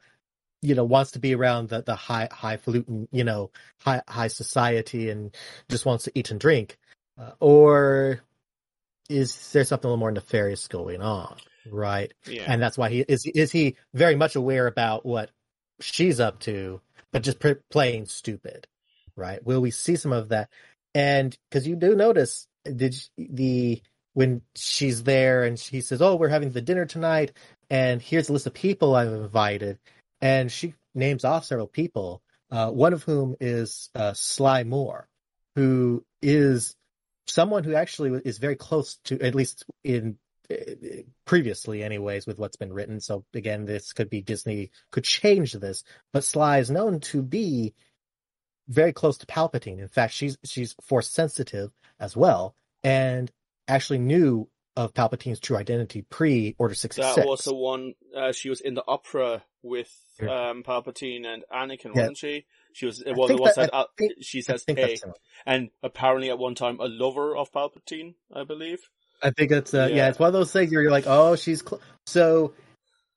[0.65, 5.09] you know, wants to be around the the high highfalutin, you know, high high society,
[5.09, 5.35] and
[5.69, 6.77] just wants to eat and drink,
[7.19, 8.21] uh, or
[9.09, 11.37] is there something a little more nefarious going on,
[11.71, 12.13] right?
[12.27, 12.45] Yeah.
[12.47, 15.29] And that's why he is is he very much aware about what
[15.79, 18.67] she's up to, but just p- playing stupid,
[19.15, 19.45] right?
[19.45, 20.49] Will we see some of that?
[20.93, 23.81] And because you do notice, did the
[24.13, 27.33] when she's there and she says, "Oh, we're having the dinner tonight,
[27.69, 29.77] and here's a list of people I've invited,"
[30.21, 35.07] and she names off several people, uh, one of whom is uh, Sly Moore,
[35.55, 36.75] who is
[37.27, 40.17] someone who actually is very close to, at least in
[40.49, 40.55] uh,
[41.25, 42.99] previously, anyways, with what's been written.
[42.99, 47.73] So again, this could be Disney could change this, but Sly is known to be
[48.67, 49.79] very close to Palpatine.
[49.79, 53.31] In fact, she's she's force sensitive as well, and
[53.67, 57.15] actually knew of Palpatine's true identity pre Order sixty six.
[57.15, 61.85] That was the one, uh, she was in the opera with, um, Palpatine and Anakin,
[61.95, 62.01] Yeah.
[62.01, 62.45] wasn't she?
[62.73, 64.97] She was, one the ones that- that, uh, think- she says, hey,
[65.45, 68.79] and apparently at one time a lover of Palpatine, I believe.
[69.23, 69.95] I think it's uh, yeah.
[69.95, 70.09] Yeah.
[70.09, 71.81] it's one of those things where you're like, oh, she's cl-.
[72.05, 72.53] so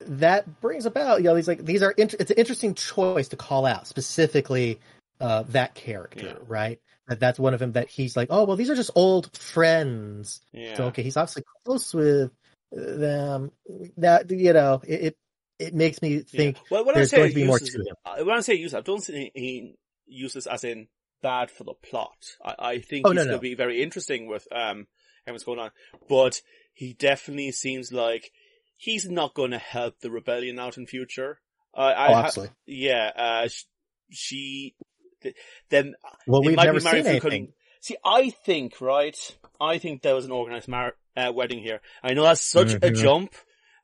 [0.01, 3.35] that brings about you know these like these are int- it's an interesting choice to
[3.35, 4.79] call out specifically
[5.19, 6.35] uh that character, Yeah.
[6.47, 6.79] right?
[7.09, 10.39] That that's one of them that he's like, oh well, these are just old friends.
[10.53, 10.75] Yeah.
[10.75, 12.31] So okay, he's obviously close with
[12.71, 13.51] them.
[13.97, 15.17] That you know, it it,
[15.59, 16.61] it makes me think Yeah.
[16.69, 17.95] Well, when I there's say going to be more to him.
[18.05, 19.75] uh, when I say useless, I don't say he
[20.07, 20.87] useless as in
[21.21, 22.15] bad for the plot.
[22.43, 24.87] I, I think Oh, he's no, going to be very interesting with um
[25.27, 25.69] what's going on,
[26.07, 26.41] but
[26.73, 28.31] he definitely seems like
[28.77, 31.39] he's not going to help the rebellion out in future.
[31.75, 32.55] I, I Oh, ha- absolutely.
[32.65, 33.65] yeah, uh, sh-
[34.09, 34.75] she,
[35.21, 35.35] th-
[35.69, 35.93] then
[36.25, 37.53] Well, we've might never be married seen anything.
[37.81, 39.15] See, I think, right,
[39.61, 41.79] I think there was an organized mar- uh, wedding here.
[42.01, 42.95] I know that's such a Mhm.
[42.95, 43.35] jump,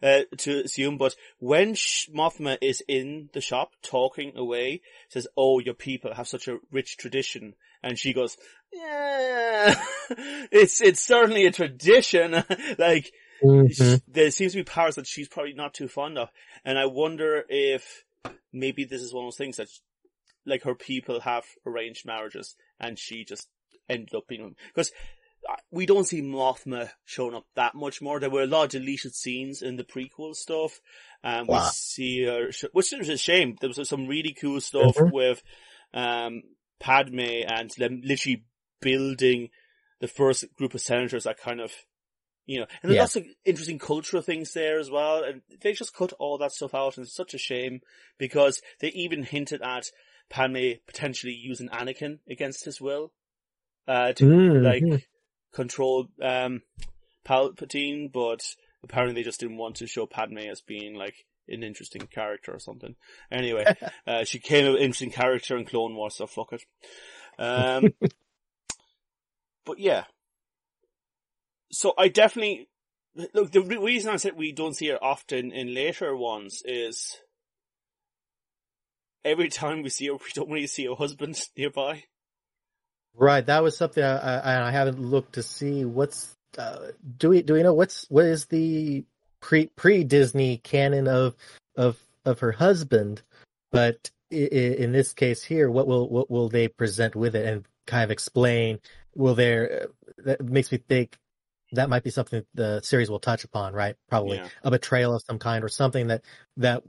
[0.06, 5.60] uh, to assume, but when Sh- Mothma is in the shop talking away, says, oh,
[5.60, 8.38] your people have such a rich tradition, and she goes,
[8.72, 9.74] yeah,
[10.52, 12.32] it's, it's certainly a tradition,
[12.78, 13.12] like,
[13.44, 13.70] Mhm.
[13.74, 16.30] sh- there seems to be powers that she's probably not too fond of.
[16.64, 18.04] And I wonder if
[18.54, 19.68] maybe this is one of those things that,
[20.46, 23.50] like, her people have arranged marriages and she just
[23.90, 24.92] ended up being, because
[25.72, 28.20] we don't see Mothma showing up that much more.
[28.20, 30.80] There were a lot of deleted scenes in the prequel stuff.
[31.24, 31.60] Um, Wow.
[31.64, 33.58] we see her, which is a shame.
[33.60, 35.12] There was some really cool stuff Mhm.
[35.12, 35.44] with,
[35.94, 36.44] um,
[36.80, 38.44] Padme and them literally
[38.82, 39.50] building
[40.00, 41.74] the first group of senators that kind of,
[42.46, 43.02] you know, and there's Yeah.
[43.04, 45.24] lots of interesting cultural things there as well.
[45.24, 47.82] And they just cut all that stuff out and it's such a shame
[48.18, 49.90] because they even hinted at
[50.30, 53.14] Padme potentially using Anakin against his will,
[53.88, 54.64] uh, to Mhm.
[54.64, 55.08] like
[55.56, 56.62] control um
[57.26, 58.44] Palpatine, but
[58.84, 62.60] apparently they just didn't want to show Padme as being like an interesting character or
[62.60, 62.96] something.
[63.32, 63.66] Anyway,
[64.08, 66.64] uh, she came an interesting character in Clone Wars, so fuck it.
[67.38, 67.94] Um,
[69.66, 70.06] but yeah.
[71.72, 72.70] So I definitely
[73.34, 73.52] look.
[73.52, 77.18] The re- reason I said we don't see her often in later ones is
[79.24, 82.04] every time we see her, we don't really see her husband nearby.
[83.18, 85.86] Right, that was something I, I, I haven't looked to see.
[85.86, 89.06] What's uh, do we do we know what's what is the
[89.42, 91.36] pre pre Disney canon of
[91.76, 93.22] of of her husband?
[93.72, 97.46] But i- i- in this case here, what will what will they present with it
[97.46, 98.80] and kind of explain?
[99.16, 101.18] Will there that makes me think
[101.72, 103.96] that might be something the series will touch upon, right?
[104.10, 104.48] Probably Yeah.
[104.64, 106.24] a betrayal of some kind or something that
[106.58, 106.84] that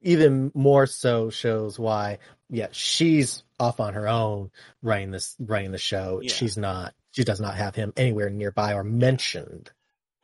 [0.00, 2.18] even more so shows why
[2.50, 4.50] yeah she's off on her own
[4.82, 6.32] running this running the show Yeah.
[6.32, 9.70] she's not she does not have him anywhere nearby or mentioned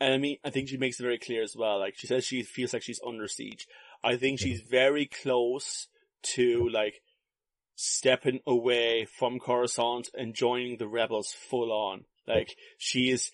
[0.00, 1.78] And I mean, I think she makes it very clear as well.
[1.80, 3.66] Like she says, she feels like she's under siege.
[4.04, 5.88] I think she's very close
[6.34, 7.00] to like
[7.74, 12.04] stepping away from Coruscant and joining the rebels full on.
[12.26, 13.30] Like she is,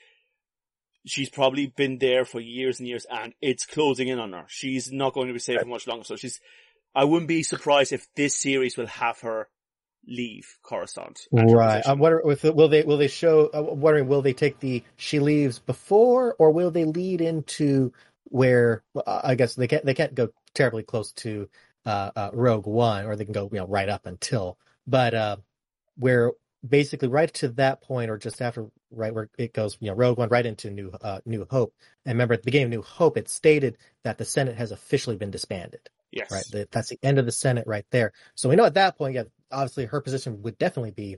[1.06, 4.44] she's probably been there for years and years, and it's closing in on her.
[4.48, 6.04] She's not going to be safe for much longer.
[6.04, 6.40] So she's.
[6.94, 9.48] I wouldn't be surprised if this series will have her
[10.06, 11.26] leave Coruscant.
[11.32, 11.82] right.
[11.86, 15.58] i'm wondering will they will they show i'm wondering will they take the she leaves
[15.58, 17.92] before or will they lead into
[18.24, 21.48] where well, i guess they can't they can't go terribly close to
[21.86, 25.36] uh, uh rogue one or they can go you know right up until but uh
[25.96, 26.32] where
[26.66, 30.18] basically right to that point or just after right where it goes you know rogue
[30.18, 31.74] one right into new uh new hope.
[32.06, 35.16] And remember at the beginning of new hope it stated that the senate has officially
[35.16, 35.88] been disbanded.
[36.10, 36.30] Yes.
[36.30, 36.66] right?
[36.70, 38.12] That's the end of the senate right there.
[38.34, 41.16] So we know at that point yeah obviously her position would definitely be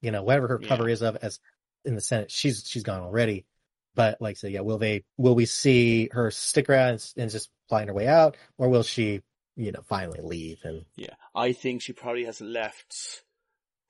[0.00, 1.40] you know whatever her cover is of as
[1.84, 3.46] in the senate she's she's gone already
[3.94, 7.30] but like I said, yeah will they will we see her stick around and, and
[7.30, 9.22] just flying her way out or will she
[9.56, 13.24] you know finally leave and Yeah, I think she probably has left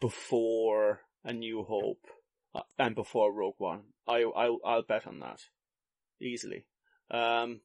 [0.01, 2.07] before A New Hope
[2.55, 3.83] uh, and before Rogue One.
[4.07, 5.41] I, I I'll bet on that
[6.21, 6.65] easily.
[7.11, 7.61] Um,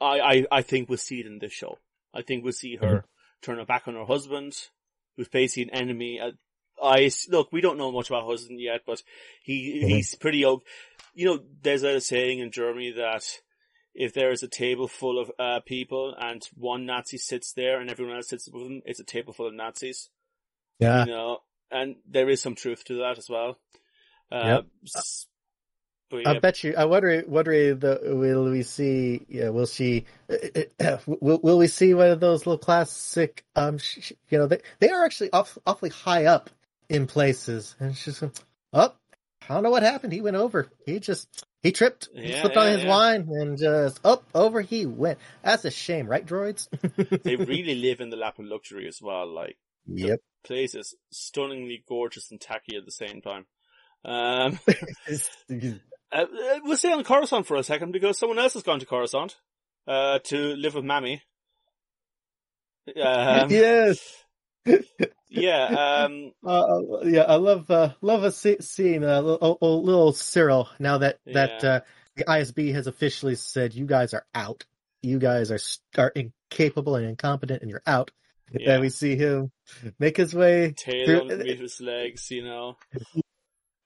[0.00, 1.78] I I I think we'll see it in this show.
[2.12, 3.04] I think we'll see her
[3.42, 4.54] turn her back on her husband,
[5.16, 6.20] who's basically an enemy.
[6.20, 6.32] Uh,
[6.82, 9.02] I look, we don't know much about husband yet, but
[9.42, 9.88] he Mhm.
[9.88, 10.62] he's pretty old.
[11.14, 13.40] You know, there's a saying in Germany that
[13.94, 17.88] if there is a table full of uh, people and one Nazi sits there and
[17.90, 20.10] everyone else sits with them, it's a table full of Nazis.
[20.78, 21.38] yeah You know,
[21.70, 23.58] and there is some truth to that as well.
[24.30, 24.66] Uh, Yep.
[26.08, 26.74] But I yeah, bet you.
[26.76, 27.24] I wonder.
[27.26, 29.26] Wonder the will we see?
[29.28, 30.04] Yeah, will she?
[31.06, 33.44] Will Will we see one of those little classic?
[33.56, 36.50] Um, sh- sh- you know, they they are actually off, awfully high up
[36.88, 38.22] in places, and it's just
[38.72, 38.92] oh,
[39.48, 40.12] I don't know what happened.
[40.12, 40.68] He went over.
[40.84, 42.08] He just he tripped.
[42.14, 42.88] He slipped yeah, on his yeah.
[42.88, 45.18] wine and just up over he went.
[45.42, 46.68] That's a shame, right, droids?
[47.24, 49.26] they really live in the lap of luxury as well.
[49.26, 50.20] Like, yep.
[50.44, 53.46] place is stunningly gorgeous and tacky at the same time.
[54.04, 54.58] Um,
[56.20, 58.86] uh, uh, we'll stay on Coruscant for a second because someone else has gone to
[58.86, 59.36] Coruscant,
[59.86, 61.22] uh, to live with Mammy.
[62.88, 63.98] Um, yes.
[65.28, 70.68] yeah, um, Uh, yeah, I love uh, love a se- seeing a little, little Syril
[70.78, 71.68] now that that Yeah.
[71.70, 71.80] uh,
[72.16, 74.64] the ISB has officially said you guys are out.
[75.02, 75.58] You guys are
[76.02, 78.10] are incapable and incompetent, and you're out.
[78.52, 78.72] Yeah.
[78.74, 79.50] And we see him
[79.98, 80.72] make his way.
[80.76, 82.76] tail Through- his legs, you know.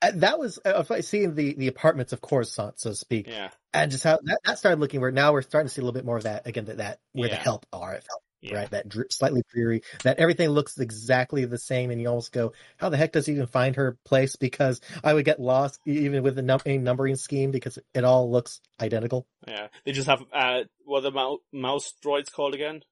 [0.02, 3.90] Uh, That was uh, seeing the the apartments of Coruscant, so to speak, Yeah, and
[3.90, 5.00] just how that, that started looking.
[5.00, 6.66] Where now we're starting to see a little bit more of that again.
[6.66, 7.94] That that where the help are.
[7.94, 8.56] It felt yeah.
[8.56, 8.70] right?
[8.70, 12.88] That dr- slightly dreary, that everything looks exactly the same, and you almost go, "How
[12.88, 16.36] the heck does he even find her place?" Because I would get lost even with
[16.36, 19.26] the num- a numbering scheme because it all looks identical.
[19.46, 22.82] Yeah, they just have uh, what are the mou- mouse droids called again?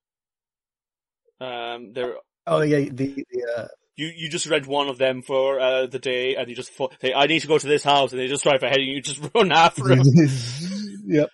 [1.40, 5.58] Um, they're Oh yeah, the, the uh, you you just rent one of them for
[5.58, 8.12] uh, the day, and you just fo- say, "I need to go to this house,"
[8.12, 10.02] and they just drive ahead, and you just run after them.
[11.06, 11.28] yep.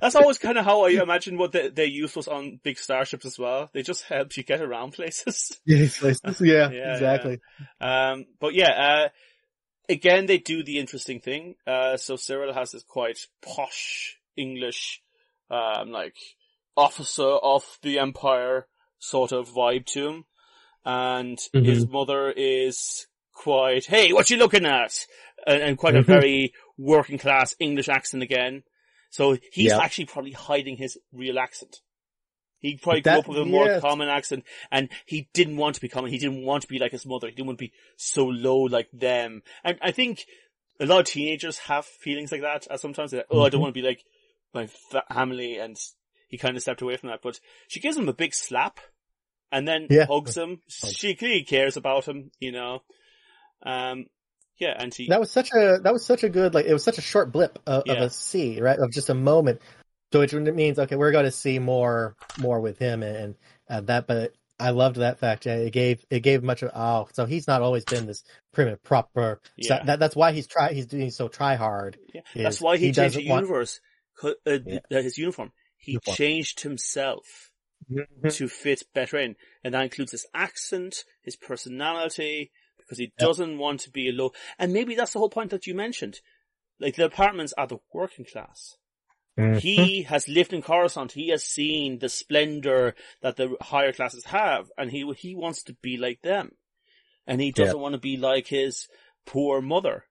[0.00, 3.26] That's always kind of how I imagine what they, they use was on big starships
[3.26, 3.68] as well.
[3.72, 5.60] They just help you get around places.
[5.66, 7.40] Yes, yes, yeah, Yeah, exactly.
[7.80, 9.08] Um, but yeah, uh,
[9.88, 11.56] again, they do the interesting thing.
[11.66, 15.00] Uh, so Syril has this quite posh English,
[15.50, 16.16] um, like
[16.76, 20.24] officer of the empire sort of vibe to him.
[20.84, 21.64] And Mhm.
[21.64, 25.06] his mother is quite, hey, what you looking at?
[25.46, 26.06] And, and quite a Mhm.
[26.06, 28.62] very working class English accent again.
[29.10, 29.80] So he's Yep.
[29.80, 31.80] actually probably hiding his real accent.
[32.58, 33.80] He probably That- grew up with a more yes.
[33.82, 36.10] common accent and he didn't want to be common.
[36.10, 37.28] He didn't want to be like his mother.
[37.28, 39.42] He didn't want to be so low like them.
[39.62, 40.26] And I think
[40.80, 42.66] a lot of teenagers have feelings like that.
[42.70, 43.62] Uh, sometimes like, oh, I don't Mhm.
[43.64, 44.04] want to be like
[44.54, 45.58] my family.
[45.58, 45.78] And
[46.28, 47.20] he kind of stepped away from that.
[47.22, 48.80] But she gives him a big slap
[49.54, 50.06] and then Yeah.
[50.06, 50.60] hugs him.
[50.68, 52.82] She clearly cares about him, you know.
[53.62, 54.06] Um,
[54.58, 56.84] yeah, and she That was such a that was such a good like it was
[56.84, 58.04] such a short blip of, of Yeah.
[58.04, 59.60] a see right of just a moment,
[60.12, 63.34] so which means okay we're going to see more more with him and
[63.68, 67.26] uh, that but I loved that fact it gave it gave much of oh so
[67.26, 69.84] he's not always been this prim and proper so Yeah.
[69.84, 72.92] that that's why he's try he's doing so try hard yeah, that's why he, he
[72.92, 73.80] changed the doesn't want- universe,
[74.22, 74.78] uh, Yeah.
[74.92, 75.50] uh, his uniform.
[75.78, 76.14] He Uniform.
[76.16, 77.50] changed himself.
[78.30, 79.36] To fit better in.
[79.62, 84.32] And that includes his accent, his personality, because he doesn't want to be a low,
[84.58, 86.20] and maybe that's the whole point that you mentioned.
[86.80, 88.76] Like the apartments are the working class.
[89.38, 89.60] Mhm.
[89.60, 91.12] He has lived in Coruscant.
[91.12, 95.74] He has seen the splendor that the higher classes have, and he he wants to
[95.74, 96.56] be like them,
[97.26, 98.88] and he doesn't want to be like his
[99.26, 100.04] poor mother.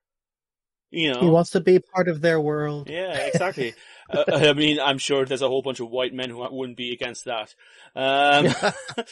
[0.90, 3.74] You know, he wants to be part of their world yeah, exactly.
[4.10, 6.92] uh, I mean, I'm sure there's a whole bunch of white men who wouldn't be
[6.92, 7.54] against that.
[7.94, 8.54] Um,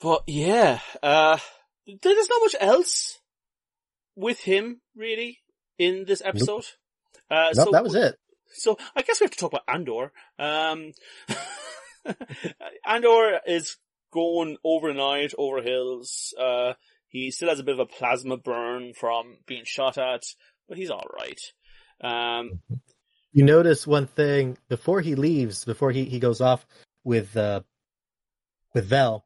[0.00, 1.38] but yeah, uh,
[1.86, 3.18] there's not much else
[4.16, 5.40] with him really
[5.78, 6.64] in this episode.
[7.30, 8.16] Uh, nope, so that was it
[8.52, 10.12] so I guess we have to talk about Andor.
[10.38, 10.92] Um,
[12.86, 13.76] Andor is
[14.12, 16.34] going overnight over hills.
[16.38, 16.74] Uh,
[17.08, 20.22] he still has a bit of a plasma burn from being shot at,
[20.68, 21.40] but he's alright.
[22.02, 22.60] Um,
[23.32, 26.66] you notice one thing before he leaves, before he, he goes off
[27.04, 27.60] with uh,
[28.74, 29.24] with Vel,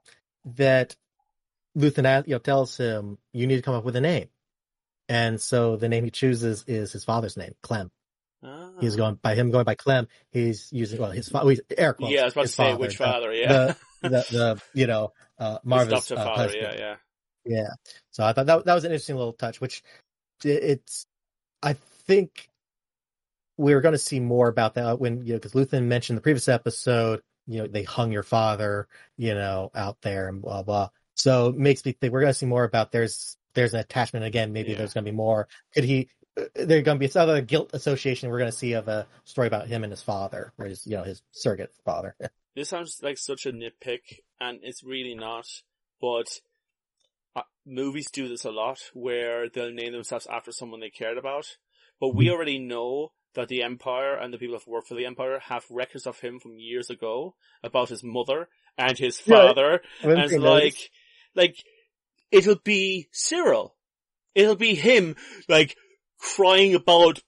[0.57, 0.97] that
[1.77, 4.29] Luthen you know, tells him you need to come up with a name,
[5.09, 7.91] and so the name he chooses is his father's name, Clem.
[8.43, 8.71] ah.
[8.81, 10.09] He's going by him going by Clem.
[10.31, 11.55] He's using well his father.
[11.77, 12.13] Air quotes.
[12.13, 13.49] yeah, I was about to say father, which the- father, yeah.
[13.49, 16.63] The, the the you know uh, adoptive uh, father, husband.
[16.63, 16.97] yeah, yeah.
[17.49, 17.69] Yeah.
[18.11, 19.83] So I thought that that was an interesting little touch, which
[20.45, 21.07] it's
[21.63, 21.75] I
[22.07, 22.49] think
[23.57, 26.49] we're going to see more about that when you know because Luthen mentioned the previous
[26.49, 30.89] episode, you know, they hung your father, you know, out there and blah blah.
[31.15, 34.25] So it makes me think we're going to see more about there's there's an attachment
[34.27, 34.53] again.
[34.53, 34.79] Maybe Yeah.
[34.79, 35.49] there's going to be more.
[35.75, 36.09] Could he?
[36.39, 38.29] uh, There's going to be some other guilt association.
[38.31, 40.97] We're going to see of a story about him and his father, or his you
[40.97, 42.15] know his surrogate father.
[42.55, 45.47] This sounds like such a nitpick, and it's really not.
[46.01, 46.27] But
[47.35, 51.57] uh, movies do this a lot, where they'll name themselves after someone they cared about.
[52.01, 55.39] But we already know that the Empire and the people that work for the Empire
[55.39, 60.33] have records of him from years ago about his mother and his father, and it's
[60.43, 60.91] like,
[61.35, 61.57] like
[62.31, 63.71] it'll be Syril.
[64.35, 65.17] It'll be him,
[65.49, 65.77] like
[66.19, 67.21] crying about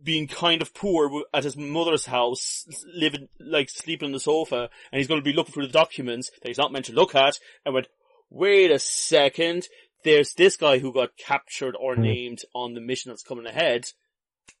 [0.00, 4.98] being kind of poor at his mother's house, living like sleeping on the sofa, and
[4.98, 7.38] he's going to be looking through the documents that he's not meant to look at,
[7.64, 7.88] and went,
[8.30, 9.66] "Wait a second,
[10.04, 12.02] there's this guy who got captured or Hmm.
[12.02, 13.86] named on the mission that's coming ahead.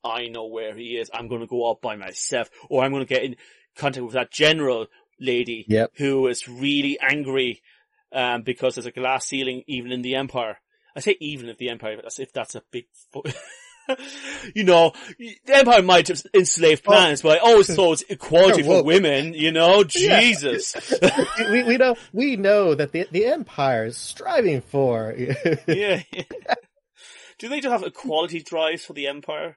[0.04, 1.10] I know where he is.
[1.12, 3.36] I'm going to go up by myself, or I'm going to get in
[3.76, 4.86] contact with that general
[5.20, 5.92] lady Yep.
[5.96, 7.62] who is really angry
[8.12, 10.58] um, because there's a glass ceiling even in the Empire.
[10.96, 12.86] I say even if the Empire, as if that's a big,
[14.54, 17.14] you know, the Empire might have enslaved Oh.
[17.22, 20.20] but I always thought equality for women, you know, Yeah.
[20.20, 20.74] Jesus.
[21.50, 25.14] we, we know we know that the the empire is striving for
[25.68, 26.02] yeah.
[27.38, 29.56] Do they just have equality drives for the Empire?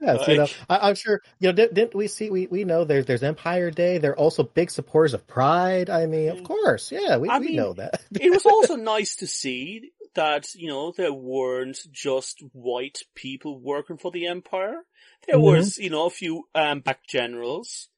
[0.00, 1.20] Yes, you know, I, I'm sure.
[1.38, 2.30] You know, didn't, didn't we see?
[2.30, 3.98] We we know there's there's Empire Day.
[3.98, 5.90] They're also big supporters of Pride.
[5.90, 8.00] I mean, of course, yeah, we, I we mean, know that.
[8.18, 13.96] it was also nice to see that, you know, there weren't just white people working
[13.96, 14.84] for the Empire.
[15.28, 15.42] There Mhm.
[15.42, 17.88] was, you know, a few, um, black generals.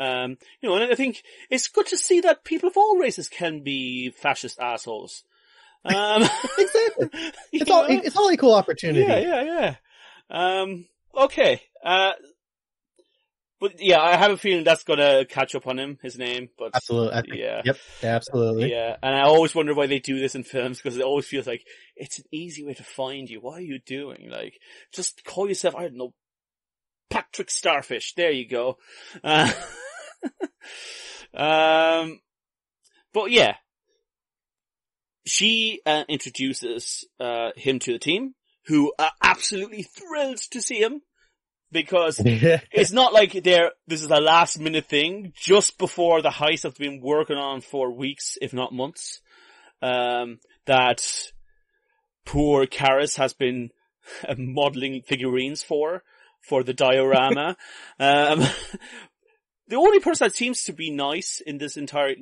[0.00, 3.28] Um, you know, and I think it's good to see that people of all races
[3.28, 5.24] can be fascist assholes.
[5.84, 6.22] Um,
[6.58, 7.10] exactly.
[7.52, 8.00] It's all know?
[8.02, 9.06] it's all equal opportunity.
[9.06, 9.76] Yeah, yeah, yeah.
[10.62, 10.86] Um,
[11.16, 11.62] okay.
[11.84, 12.12] Uh,
[13.60, 16.70] but yeah, I have a feeling that's gonna catch up on him, his name, but
[16.74, 17.40] Absolutely.
[17.40, 17.60] Yeah.
[17.64, 17.76] Yep.
[18.02, 18.70] Absolutely.
[18.70, 21.46] Yeah, and I always wonder why they do this in films because it always feels
[21.46, 21.62] like
[21.94, 23.40] it's an easy way to find you.
[23.40, 24.28] What are you doing?
[24.30, 24.54] Like,
[24.94, 26.14] just call yourself, I don't know,
[27.10, 28.14] Patrick Starfish.
[28.14, 28.78] There you go.
[29.22, 29.52] Uh,
[31.34, 32.20] um,
[33.12, 33.56] but yeah,
[35.26, 38.34] she uh, introduces uh, him to the team.
[38.66, 41.02] Who are absolutely thrilled to see him
[41.72, 46.64] because it's not like they're, this is a last minute thing just before the heist
[46.64, 49.20] have been working on for weeks, if not months.
[49.82, 51.30] Um, that
[52.26, 53.70] poor Karis has been
[54.36, 56.02] modeling figurines for,
[56.40, 57.56] for the diorama.
[58.00, 58.44] um,
[59.68, 62.14] the only person that seems to be nice in this entire,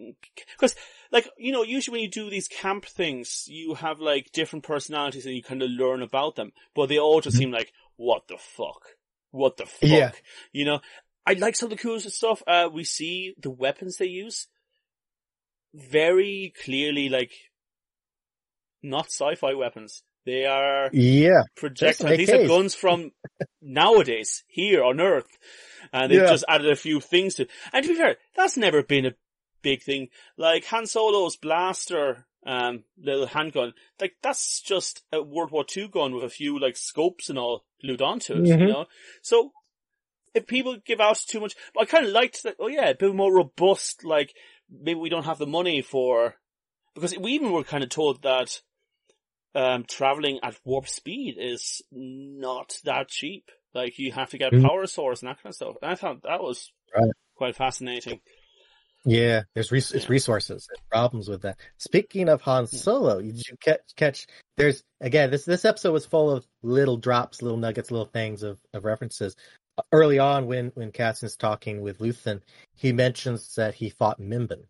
[0.57, 0.76] because
[1.13, 5.27] like, you know, usually when you do these camp things, you have like different personalities
[5.27, 7.41] and you kind of learn about them, but they all just Mhm.
[7.41, 8.83] seem like, what the fuck?
[9.31, 9.83] What the fuck?
[9.83, 10.13] Yeah.
[10.53, 10.81] You know,
[11.27, 12.43] I like some of the coolest stuff.
[12.47, 14.47] Uh, we see the weapons they use
[15.75, 17.33] very clearly like
[18.83, 20.03] not sci-fi weapons.
[20.25, 21.43] They are yeah.
[21.57, 22.17] projectile.
[22.17, 23.13] These are guns from
[23.63, 25.29] nowadays here on Earth,
[25.93, 26.27] and they've Yeah.
[26.29, 27.47] just added a few things to.
[27.73, 29.13] And to be fair, that's never been a
[29.63, 30.09] big thing.
[30.37, 36.15] Like Han Solo's blaster, um, little handgun, like that's just a World War II gun
[36.15, 38.47] with a few like scopes and all glued onto it.
[38.49, 38.69] You Mhm.
[38.69, 38.87] know,
[39.23, 39.53] so
[40.35, 42.57] if people give out too much, but I kind of liked that.
[42.59, 44.05] Oh yeah, a bit more robust.
[44.05, 44.35] Like
[44.71, 46.37] maybe we don't have the money for
[46.95, 48.61] because we even were kind of told that
[49.55, 53.51] um, traveling at warp speed is not that cheap.
[53.75, 54.63] Like you have to get a Mhm.
[54.63, 55.77] power source and that kind of stuff.
[55.83, 57.11] And I thought that was Right.
[57.35, 58.21] quite fascinating.
[59.05, 61.59] Yeah, there's res- it's resources, there's problems with that.
[61.79, 64.27] Speaking of Han Solo, did you catch catch?
[64.57, 68.59] There's again this this episode was full of little drops, little nuggets, little things of,
[68.75, 69.37] of references.
[69.93, 72.43] Early on, when when Cassian's talking with Luthen,
[72.75, 74.65] he mentions that he fought Mimban.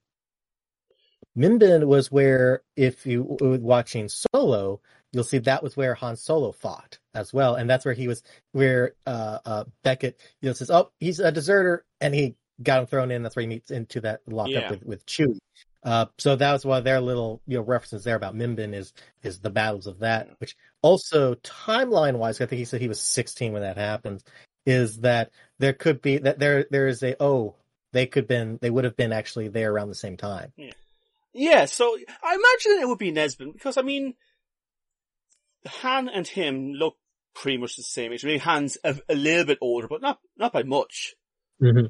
[1.36, 4.80] Mimban was where, if you were watching Solo,
[5.12, 8.22] you'll see that was where Han Solo fought as well, and that's where he was,
[8.52, 12.86] where uh, uh, Beckett, you know, says, "Oh, he's a deserter," and he got him
[12.86, 13.22] thrown in.
[13.22, 14.70] That's where he meets into that lockup Yeah.
[14.70, 15.38] with with Chewie.
[15.82, 18.92] Uh, so that was why their little you know references there about Mimban is
[19.22, 23.00] is the battles of that, which also timeline wise, I think he said he was
[23.00, 24.22] 16 when that happened.
[24.66, 27.54] Is that there could be that there there is a oh
[27.92, 30.52] they could been they would have been actually there around the same time.
[31.32, 34.14] Yeah, so I imagine it would be Nesbin because I mean,
[35.66, 36.96] Han and him look
[37.34, 38.24] pretty much the same age.
[38.24, 41.14] Maybe Han's a, a little bit older, but not not by much.
[41.62, 41.86] Mm-hmm.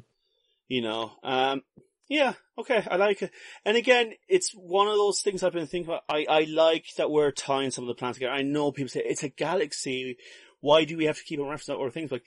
[0.69, 1.63] You know, um,
[2.07, 3.31] yeah, okay, I like it.
[3.65, 6.03] And again, it's one of those things I've been thinking about.
[6.07, 8.33] I, I like that we're tying some of the plans together.
[8.33, 10.17] I know people say it's a galaxy.
[10.61, 12.11] Why do we have to keep on referencing other things?
[12.11, 12.25] Like,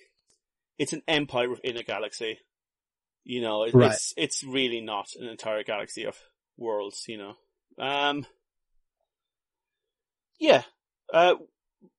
[0.78, 2.38] it's an empire within a galaxy.
[3.24, 3.93] You know, it, Right.
[3.93, 6.16] it's, it's really not an entire galaxy of
[6.57, 7.34] worlds, you know.
[7.78, 8.26] Um,
[10.38, 10.62] yeah,
[11.12, 11.34] uh,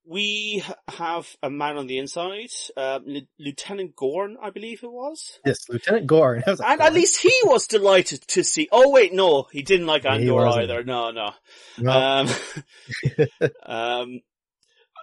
[0.06, 5.38] we have a man on the inside, uh, L- Lieutenant Gorn, I believe it was.
[5.46, 6.42] Yes, Lieutenant Gorn.
[6.46, 8.68] Like, And at least he was delighted to see.
[8.72, 10.84] Oh wait, no, he didn't like Andor either.
[10.84, 11.30] No, no.
[11.78, 11.90] No.
[11.92, 12.28] Um,
[13.66, 14.20] um,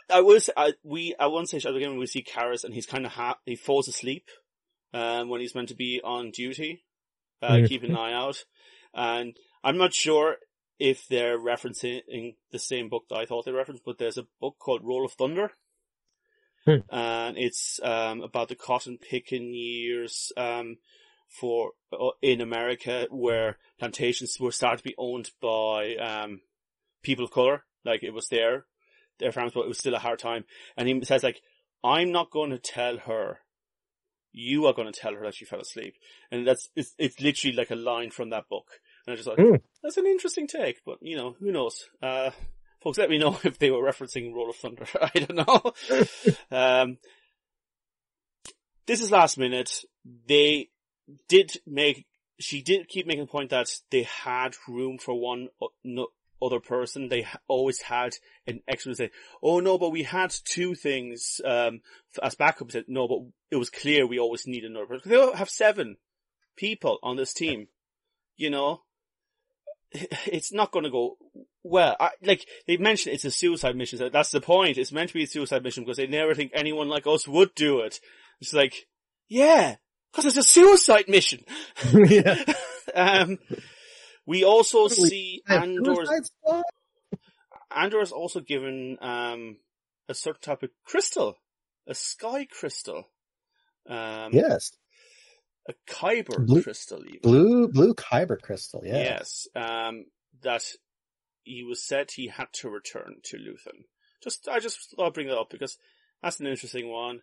[0.10, 2.86] I was, I, we, at one stage at the beginning we see Karis and he's
[2.86, 4.26] kind of ha- he falls asleep,
[4.94, 6.84] um, when he's meant to be on duty,
[7.42, 7.68] uh, Mhm.
[7.68, 8.44] keep an eye out.
[8.94, 10.36] And I'm not sure
[10.82, 14.56] if they're referencing the same book that I thought they referenced, but there's a book
[14.58, 15.52] called Roll of Thunder.
[16.66, 16.78] Hmm.
[16.90, 20.78] And it's, um, about the cotton picking years, um,
[21.28, 26.42] for, uh, in America where plantations were starting to be owned by, um,
[27.04, 27.64] people of color.
[27.86, 28.66] Like it was their,
[29.20, 30.46] their farms, but it was still a hard time.
[30.76, 31.42] And he says like,
[31.84, 33.40] I'm not going to tell her.
[34.34, 35.94] You are going to tell her that she fell asleep.
[36.32, 38.68] And that's, it's, it's literally like a line from that book.
[39.06, 39.56] And I just like, Hmm.
[39.82, 41.90] that's an interesting take, but you know, who knows?
[42.02, 42.32] Uh,
[42.82, 44.86] folks, let me know if they were referencing Roll of Thunder.
[45.02, 45.74] I don't know.
[46.52, 46.98] um,
[48.86, 49.84] this is last minute.
[50.28, 50.70] They
[51.28, 52.06] did make,
[52.40, 55.50] she did keep making the point that they had room for one
[55.84, 56.08] no,
[56.42, 57.10] other person.
[57.10, 58.14] They ha- always had
[58.48, 59.12] an extra to say,
[59.44, 61.82] oh no, but we had two things, um,
[62.22, 62.72] as backup.
[62.72, 63.20] Said, no, but
[63.52, 65.12] it was clear we always need another person.
[65.12, 65.98] They have seven
[66.56, 67.68] people on this team.
[68.38, 68.82] You know,
[70.26, 71.18] it's not going to go
[71.64, 71.96] well.
[72.00, 74.00] I, like they mentioned, it's a suicide mission.
[74.00, 74.78] So that's the point.
[74.78, 77.54] It's meant to be a suicide mission because they never think anyone like us would
[77.56, 78.00] do it.
[78.40, 78.88] It's like,
[79.28, 79.76] yeah,
[80.12, 81.44] because it's a suicide mission.
[81.94, 82.44] yeah.
[82.96, 83.38] um,
[84.26, 86.10] we also we see Andor's
[87.74, 89.58] Andor is also given um
[90.10, 91.36] a certain type of crystal,
[91.88, 93.06] a sky crystal,
[93.90, 94.72] um, Yes,
[95.70, 97.20] a kyber Blue- crystal, even.
[97.22, 98.82] blue blue kyber crystal.
[98.84, 98.98] Yeah.
[98.98, 100.06] Yes, um,
[100.42, 100.64] that
[101.44, 103.84] he was said he had to return to Luthen.
[104.24, 105.78] Just, I just thought I'd bring that up because
[106.22, 107.22] that's an interesting one.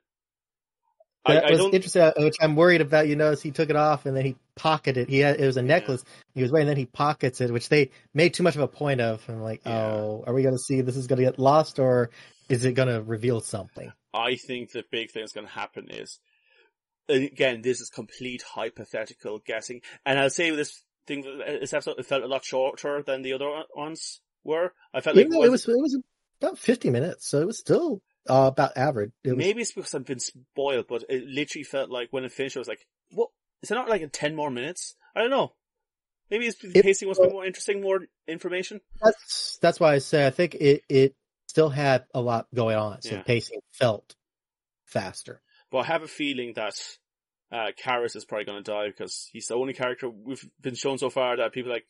[1.25, 1.75] I, That I was don't.
[1.75, 3.07] interesting, uh, which I'm worried about.
[3.09, 5.09] You notice he took it off and then he pocketed.
[5.09, 6.67] He had it was a necklace he was wearing.
[6.69, 9.23] Then he pockets it, which they made too much of a point of.
[9.29, 9.79] I'm like, Yeah.
[9.79, 12.11] oh, are we going to see this is going to get lost, or
[12.49, 13.93] is it going to reveal something?
[14.15, 16.19] I think the big thing that's going to happen is,
[17.09, 22.23] again, this is complete hypothetical guessing, and I'll say this thing, this episode it felt
[22.23, 24.73] a lot shorter than the other ones were.
[24.93, 25.99] I felt like Even though it was it was
[26.41, 29.13] about fifty minutes, so it was still uh, about average.
[29.25, 32.33] It was, maybe it's because I've been spoiled, but it literally felt like when it
[32.33, 33.31] finished, I was like, "What?
[33.63, 35.55] Is it not like in ten more minutes?" I don't know.
[36.31, 38.81] Maybe it's the pacing was more interesting, more information.
[39.03, 41.15] that's that's why I say I think it it
[41.47, 43.23] still had a lot going on, so Yeah.
[43.23, 44.15] pacing felt
[44.85, 45.41] faster.
[45.71, 46.75] But I have a feeling that
[47.53, 50.99] uh, Karis is probably going to die because he's the only character we've been shown
[50.99, 51.87] so far that people are like,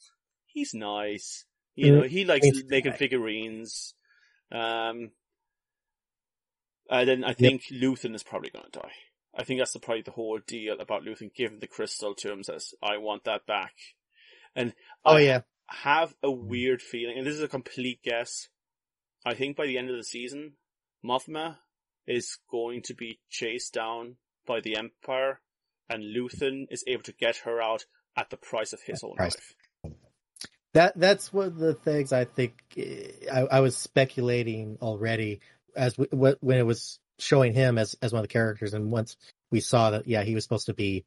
[0.46, 1.44] he's nice.
[1.74, 1.96] You Mhm.
[1.96, 2.98] know, he likes making nice.
[2.98, 3.94] figurines.
[4.50, 5.12] Um,
[6.90, 8.92] and then I think Luthen is probably going to die.
[9.36, 12.42] I think that's the, probably the whole deal about Luthen giving the crystal to him
[12.42, 13.74] says, I want that back.
[14.56, 14.74] And
[15.04, 18.48] Oh I yeah, have a weird feeling, and this is a complete guess.
[19.24, 20.54] I think by the end of the season,
[21.04, 21.58] Mothma
[22.08, 25.40] is going to be chased down by the Empire,
[25.88, 27.84] and Luthen is able to get her out
[28.16, 29.36] at the price of his own price.
[29.84, 29.94] life.
[30.74, 35.40] that that's one of the things I think eh, I, I was speculating already
[35.76, 38.90] as w- w- when it was showing him as as one of the characters, and
[38.90, 39.16] once
[39.50, 41.04] we saw that, yeah, he was supposed to be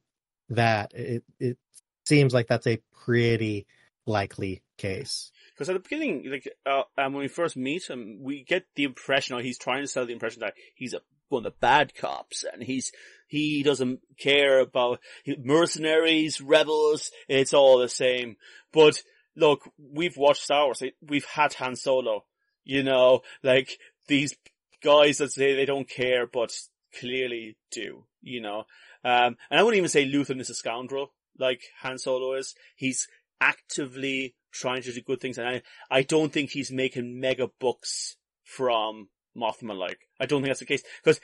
[0.50, 0.94] that.
[0.94, 1.58] It it
[2.06, 3.66] seems like that's a pretty
[4.06, 5.32] likely case.
[5.54, 8.84] Because at the beginning, like, uh, um, when we first meet him, we get the
[8.84, 11.94] impression, or he's trying to sell the impression that he's a, one of the bad
[11.94, 12.92] cops, and he's,
[13.28, 15.00] he doesn't care about
[15.38, 18.38] mercenaries, rebels, it's all the same.
[18.74, 19.04] But,
[19.36, 22.26] look, we've watched Star Wars, we've had Han Solo,
[22.64, 23.78] you know, like,
[24.08, 24.36] these
[24.84, 26.52] guys that say they don't care, but
[27.00, 28.66] clearly do, you know.
[29.04, 32.56] Um, and I wouldn't even say Luthen is a scoundrel, like Han Solo is.
[32.76, 33.08] He's
[33.40, 38.18] actively trying to do good things, and I, I don't think he's making mega bucks
[38.44, 39.78] from Mothma.
[39.78, 41.20] Like, I don't think that's the case because,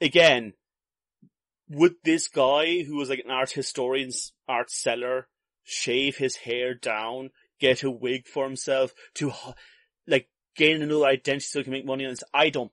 [0.00, 0.54] again,
[1.68, 5.28] would this guy who was like an art historian's art seller
[5.64, 9.32] shave his hair down, get a wig for himself to
[10.06, 12.24] like gain another identity so he can make money on this?
[12.32, 12.72] I don't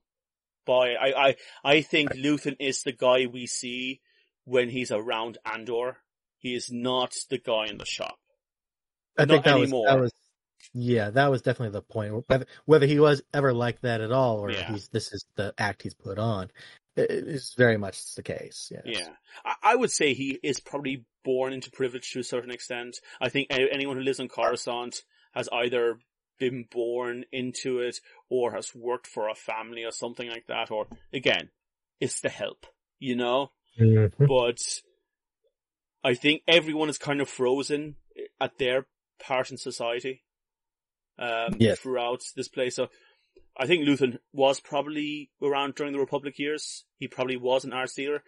[0.66, 0.90] buy.
[0.90, 0.98] it.
[1.02, 4.02] I I I think Luthen is the guy we see
[4.46, 5.98] when he's around Andor.
[6.38, 8.19] He is not the guy in the shop.
[9.20, 9.82] I Not think that anymore.
[9.84, 10.12] was that was
[10.74, 12.24] yeah, that was definitely the point.
[12.28, 14.72] Whether whether he was ever like that at all, or Yeah.
[14.72, 16.52] he's this is the act he's put on,
[16.96, 18.72] is very much the case.
[18.72, 18.84] Yes.
[18.86, 19.10] Yeah.
[19.46, 22.98] I, I would say he is probably born into privilege to a certain extent.
[23.20, 25.04] I think anyone who lives on Coruscant
[25.34, 26.00] has either
[26.40, 28.00] been born into it
[28.30, 31.50] or has worked for a family or something like that, or again,
[32.00, 32.66] it's the help,
[33.00, 33.52] you know?
[33.80, 34.12] Mhm.
[34.28, 34.60] But
[36.04, 37.96] I think everyone is kind of frozen
[38.40, 38.86] at their
[39.20, 40.24] part in society.
[41.18, 41.80] Um, Yes.
[41.80, 42.76] throughout this place.
[42.78, 42.88] So
[43.58, 46.86] I think Luthen was probably around during the Republic years.
[46.98, 48.24] He probably was an art dealer.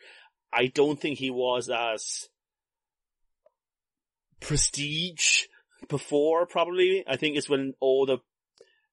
[0.52, 2.28] I don't think he was as
[4.42, 5.46] prestige
[5.88, 7.04] before, probably.
[7.08, 8.18] I think it's when all the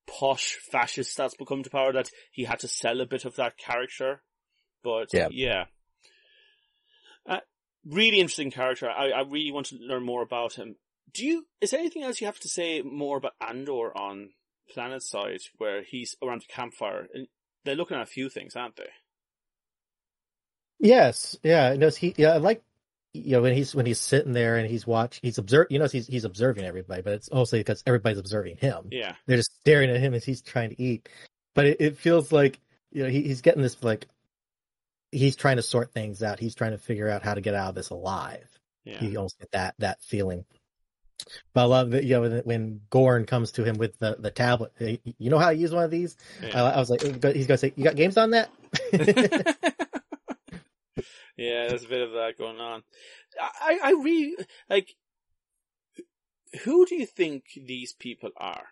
[0.07, 3.57] posh fascist stats become to power that he had to sell a bit of that
[3.59, 4.23] character.
[4.85, 5.29] But Yeah.
[5.33, 5.65] yeah.
[7.27, 7.41] Uh,
[7.85, 8.89] really interesting character.
[8.89, 10.77] I, I really want to learn more about him.
[11.13, 14.31] Do you, is there anything else you have to say more about Andor on
[14.71, 17.07] Planet Side where he's around the campfire?
[17.15, 17.29] And
[17.65, 18.91] they're looking at a few things, aren't they?
[20.81, 22.63] Yes, yeah, no, he, yeah, I like,
[23.13, 25.87] you know, when he's when he's sitting there and he's watch, he's observe, you know,
[25.87, 28.89] he's he's observing everybody, but it's also because everybody's observing him.
[28.93, 29.15] Yeah.
[29.27, 31.09] They're just staring at him as he's trying to eat,
[31.55, 32.61] but it, it feels like
[32.93, 34.07] you know he, he's getting this like
[35.11, 36.39] he's trying to sort things out.
[36.39, 38.49] He's trying to figure out how to get out of this alive.
[38.85, 39.03] Yeah.
[39.03, 40.45] You almost get that that feeling.
[41.53, 44.31] But I love that you know when, when Gorn comes to him with the the
[44.31, 44.73] tablet.
[44.79, 46.17] "Hey, You know how to use one of these?
[46.43, 46.63] I, Yeah.
[46.63, 48.51] I was like, he's gonna say, "You got games on that?"
[51.37, 52.83] yeah, there's a bit of that going on.
[53.41, 54.35] I, I really,
[54.69, 54.95] like,
[56.65, 58.67] who do you think these people are?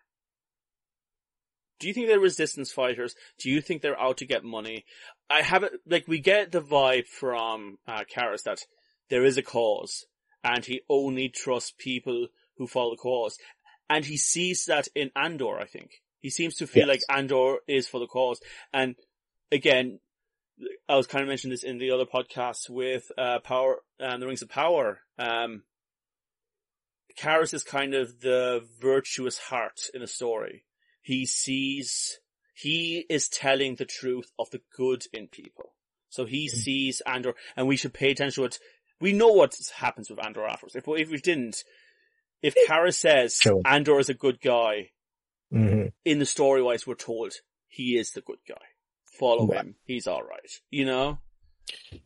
[1.79, 3.15] Do you think they're resistance fighters?
[3.39, 4.85] Do you think they're out to get money?
[5.29, 8.61] I have it, like, we get the vibe from, uh, Karis that
[9.11, 10.07] there is a cause,
[10.47, 13.37] and he only trusts people who follow the cause.
[13.91, 15.91] And he sees that in Andor, I think.
[16.21, 17.03] He seems to feel Yes.
[17.09, 18.41] like Andor is for the cause.
[18.73, 18.95] And
[19.51, 20.01] again,
[20.89, 24.27] I was kind of mentioning this in the other podcasts with uh, Power and the
[24.27, 25.01] Rings of Power.
[25.19, 25.65] Um,
[27.19, 30.65] Karis is kind of the virtuous heart in a story.
[31.03, 32.19] He sees,
[32.55, 35.75] he is telling the truth of the good in people.
[36.09, 36.51] So he Mm.
[36.51, 38.59] sees Andor, and we should pay attention to it.
[39.01, 40.77] We know what happens with Andor afterwards.
[40.77, 41.65] If, if we didn't,
[42.43, 43.61] if Kara says Sure.
[43.65, 44.91] Andor is a good guy,
[45.51, 47.33] hmm in the story wise, we're told
[47.69, 48.55] he is the good guy.
[49.19, 49.75] follow him.
[49.85, 50.51] He's all right.
[50.71, 51.19] You know?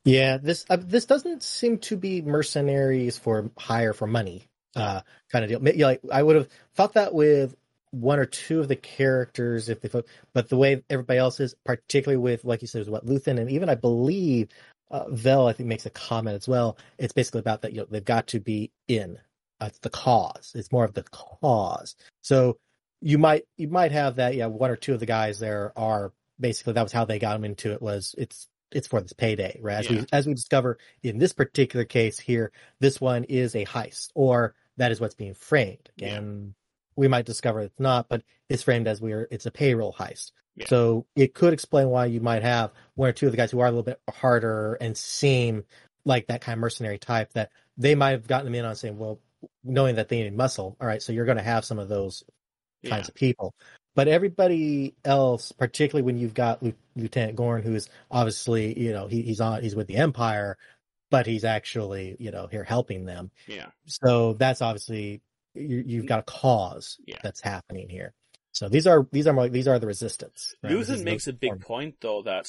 [0.05, 4.45] Yeah, this uh, this doesn't seem to be mercenaries for hire for money
[4.77, 5.87] uh kind of deal.
[5.87, 7.57] Like I would have thought that with
[7.91, 9.91] one or two of the characters if they
[10.33, 13.51] but the way everybody else is particularly with like you said was what Luthen and
[13.51, 14.49] even I believe
[14.91, 16.77] uh, Vel I think makes a comment as well.
[16.99, 19.19] It's basically about that you know they've got to be in.
[19.61, 20.53] Uh, it's the cause.
[20.55, 21.95] It's more of the cause.
[22.23, 22.59] So
[23.01, 26.13] you might you might have that yeah one or two of the guys there are
[26.39, 29.59] basically that was how they got them into it was it's it's for this payday
[29.63, 30.01] right as Yeah.
[30.01, 34.55] we as we discover in this particular case here this one is a heist or
[34.77, 36.17] that is what's being framed Yeah.
[36.17, 36.55] and
[36.97, 40.67] we might discover it's not but it's framed as we're it's a payroll heist Yeah.
[40.67, 43.61] so it could explain why you might have one or two of the guys who
[43.61, 45.65] are a little bit harder and seem
[46.05, 48.99] like that kind of mercenary type that they might have gotten them in on saying
[48.99, 49.19] well
[49.65, 52.25] knowing that they need muscle all right so you're going to have some of those
[52.83, 52.91] Yeah.
[52.91, 53.55] kinds of people.
[53.97, 56.63] But everybody else, particularly when you've got
[56.95, 60.57] Lieutenant Gorn, who is obviously, you know, he, he's on, he's with the Empire,
[61.11, 63.33] but he's actually, you know, here helping them.
[63.49, 63.67] Yeah.
[63.87, 65.21] So that's obviously
[65.55, 67.19] you've got a cause Yeah.
[67.23, 68.15] that's happening here.
[68.53, 70.55] So these are these are more, these are the resistance.
[70.63, 70.73] right?
[70.73, 71.61] Luthen makes a big form.
[71.61, 72.49] point though that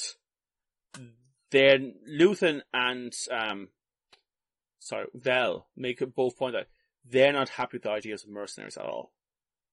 [1.50, 3.68] then Luthen and um
[4.80, 6.66] sorry, Vel make a both point that
[7.04, 9.12] they're not happy with the ideas of mercenaries at all.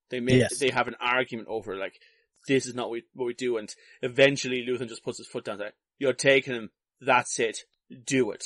[0.10, 0.58] They make Yes.
[0.60, 2.00] they have an argument over like
[2.48, 5.46] this is not what we, what we do and eventually Luthen just puts his foot
[5.46, 6.70] down says, You're taking him,
[7.02, 7.60] that's it.
[8.06, 8.46] Do it.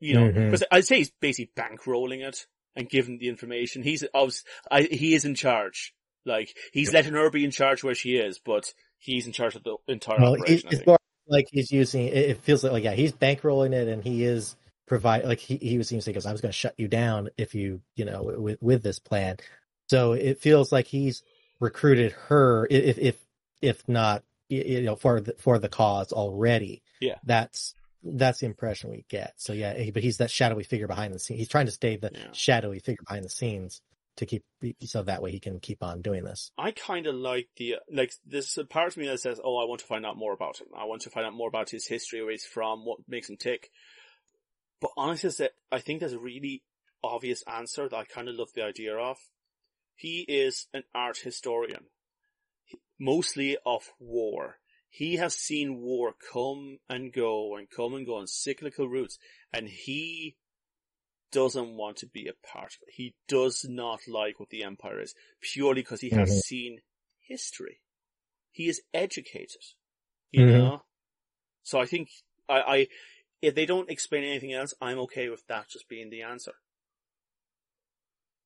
[0.00, 2.46] You know, because I'd say he's basically bankrolling it
[2.76, 3.82] and giving the information.
[3.82, 5.94] He's obviously, I, he is in charge.
[6.24, 9.62] Like, he's letting her be in charge where she is, but he's in charge of
[9.62, 10.68] the entire Well, operation.
[10.70, 10.98] I it's more
[11.28, 12.06] like he's using.
[12.06, 14.56] It, it feels like, like yeah, he's bankrolling it, and he is
[14.86, 17.54] provide like he he was saying because I was going to shut you down if
[17.54, 19.36] you you know with with this plan.
[19.88, 21.22] So it feels like he's
[21.60, 23.16] recruited her, if if
[23.62, 26.82] if not you know for the for the cause already.
[27.00, 27.16] Yeah.
[27.24, 27.74] that's
[28.14, 29.34] that's the impression we get.
[29.36, 31.38] So yeah, he- but he's that shadowy figure behind the scenes.
[31.38, 32.32] He's trying to stay the Yeah.
[32.32, 33.80] shadowy figure behind the scenes
[34.16, 34.44] to keep
[34.84, 36.50] so that way he can keep on doing this.
[36.56, 39.64] I kind of like the, like, there's a part of me that says, oh, I
[39.64, 40.68] want to find out more about him.
[40.74, 43.36] I want to find out more about his history, where he's from, what makes him
[43.36, 43.70] tick.
[44.80, 46.62] But honestly, that I think there's a really
[47.04, 49.18] obvious answer that I kind of love the idea of.
[49.96, 51.84] He is an art historian,
[52.98, 54.58] mostly of war.
[54.96, 59.18] He has seen war come and go and come and go on cyclical routes,
[59.52, 60.38] and he
[61.30, 62.94] doesn't want to be a part of it.
[62.94, 66.40] He does not like what the Empire is, purely because he has Mhm.
[66.46, 66.80] seen
[67.20, 67.82] history.
[68.52, 69.60] He is educated,
[70.30, 70.50] you Mhm.
[70.50, 70.84] know?
[71.62, 72.08] So I think,
[72.48, 72.88] I, I,
[73.42, 76.54] if they don't explain anything else, I'm okay with that just being the answer.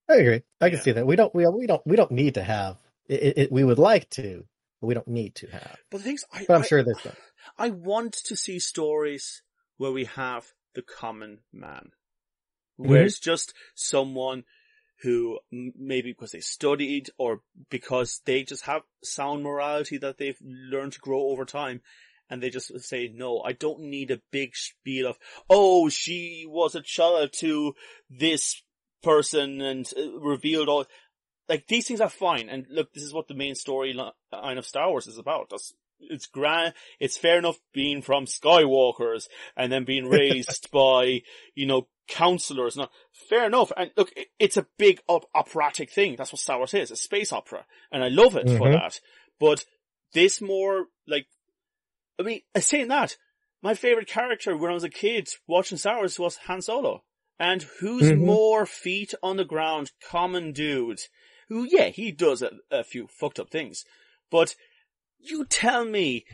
[0.09, 0.43] I agree.
[0.61, 0.83] I can Yeah.
[0.83, 1.07] see that.
[1.07, 1.35] We don't.
[1.35, 1.87] We we don't.
[1.87, 2.77] We don't need to have.
[3.09, 4.45] It, it, we would like to,
[4.81, 5.77] we don't need to have.
[5.91, 7.01] But the things I, But I'm I- sure there's.
[7.03, 7.13] Some.
[7.59, 9.43] I want to see stories
[9.77, 11.91] where we have the common man.
[12.77, 13.07] Where Mhm.
[13.07, 14.45] it's just someone
[15.03, 20.93] who maybe because they studied or because they just have sound morality that they've learned
[20.93, 21.83] to grow over time.
[22.29, 25.19] And they just say, no, I don't need a big spiel of,
[25.49, 27.75] oh, she was a child to
[28.09, 28.63] this
[29.03, 30.87] person and uh, revealed all,
[31.51, 32.49] like these things are fine.
[32.49, 35.51] And look, this is what the main storyline of Star Wars is about.
[35.51, 39.27] That's, it's grand, it's fair enough being from Skywalkers
[39.57, 41.21] and then being raised by,
[41.55, 42.77] you know, counselors.
[42.77, 42.91] Not
[43.29, 43.71] fair enough.
[43.77, 46.17] And look, it- it's a big op- operatic thing.
[46.17, 47.67] That's what Star Wars is, a space opera.
[47.93, 48.73] And I love it for Mhm.
[48.73, 49.01] that.
[49.39, 49.65] But
[50.15, 51.27] this more like,
[52.19, 53.17] I mean, uh, saying that,
[53.63, 57.05] my favorite character when I was a kid watching Star Wars was Han Solo.
[57.39, 58.19] And who's Mhm.
[58.19, 61.01] more feet on the ground, common dude,
[61.51, 63.85] who, yeah, he does a, a few fucked up things.
[64.31, 64.55] But
[65.19, 66.25] you tell me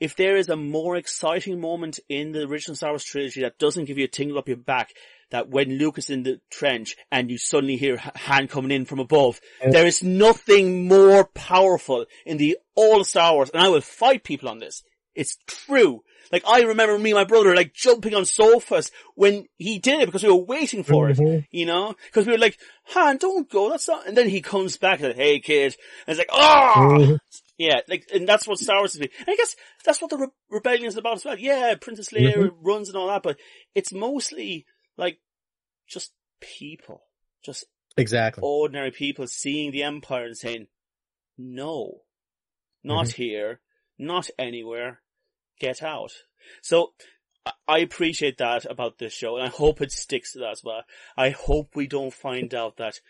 [0.00, 3.84] if there is a more exciting moment in the original Star Wars trilogy that doesn't
[3.84, 4.90] give you a tingle up your back,
[5.30, 8.84] that when Luke is in the trench and you suddenly hear H- Han coming in
[8.84, 9.70] from above, Yeah.
[9.70, 14.48] there is nothing more powerful in the all Star Wars, and I will fight people
[14.48, 14.82] on this.
[15.14, 16.02] It's true.
[16.30, 20.06] Like I remember me and my brother like jumping on sofas when he did it
[20.06, 21.46] because we were waiting for it Mhm.
[21.50, 21.94] you know?
[22.06, 22.58] Because we were like,
[22.88, 26.18] Han, don't go, that's not, and then he comes back and, hey kid, and it's
[26.18, 26.72] like, oh!
[26.76, 27.18] Mhm.
[27.58, 29.00] Yeah, like, and that's what Star Wars is.
[29.00, 29.54] And I guess
[29.84, 31.38] that's what the Re- Rebellion is about as well.
[31.38, 32.66] Yeah, Princess Leia Mm-hmm.
[32.66, 33.38] runs and all that, but
[33.74, 34.66] it's mostly
[34.96, 35.18] like,
[35.86, 37.02] just people.
[37.44, 37.66] Just
[37.96, 38.40] Exactly.
[38.42, 40.66] ordinary people seeing the Empire and saying,
[41.38, 42.00] no,
[42.82, 43.22] not Mm-hmm.
[43.22, 43.60] here,
[43.98, 45.01] not anywhere,
[45.62, 46.12] get out.
[46.60, 46.92] So,
[47.68, 50.82] I- appreciate that about this show, and I hope it sticks to that as well.
[51.16, 53.00] I hope we don't find out that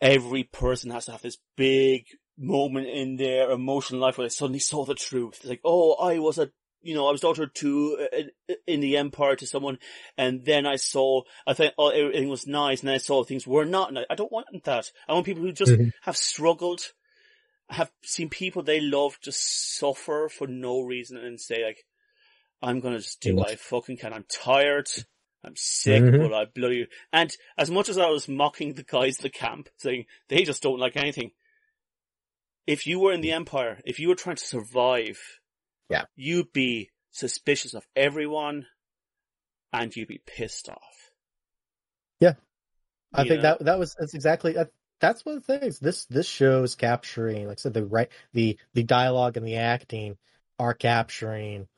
[0.00, 2.04] every person has to have this big
[2.38, 5.38] moment in their emotional life where they suddenly saw the truth.
[5.40, 6.50] It's like, oh, I was a,
[6.82, 9.78] you know, I was daughter to uh, in the empire to someone,
[10.16, 13.46] and then I saw, I thought oh, everything was nice, and then I saw things
[13.46, 13.92] were not.
[13.92, 14.06] nice.
[14.10, 14.92] I don't want that.
[15.08, 15.92] I want people who just Mhm.
[16.02, 16.92] have struggled,
[17.68, 21.84] have seen people they love just suffer for no reason, and say like,
[22.62, 24.12] I'm gonna just do what I fucking can.
[24.12, 24.88] I'm tired.
[25.44, 26.18] I'm sick, Mhm.
[26.28, 29.68] but I bloody and as much as I was mocking the guys at the camp,
[29.76, 31.32] saying they just don't like anything.
[32.66, 35.20] If you were in the Empire, if you were trying to survive,
[35.88, 36.06] Yeah.
[36.16, 38.66] you'd be suspicious of everyone,
[39.72, 41.10] and you'd be pissed off.
[42.18, 42.34] Yeah.
[43.12, 43.56] I You think know?
[43.58, 44.70] that that was that's exactly that,
[45.00, 45.78] that's one of the things.
[45.78, 49.56] This this show is capturing, like I said, the right the the dialogue and the
[49.56, 50.16] acting
[50.58, 51.68] are capturing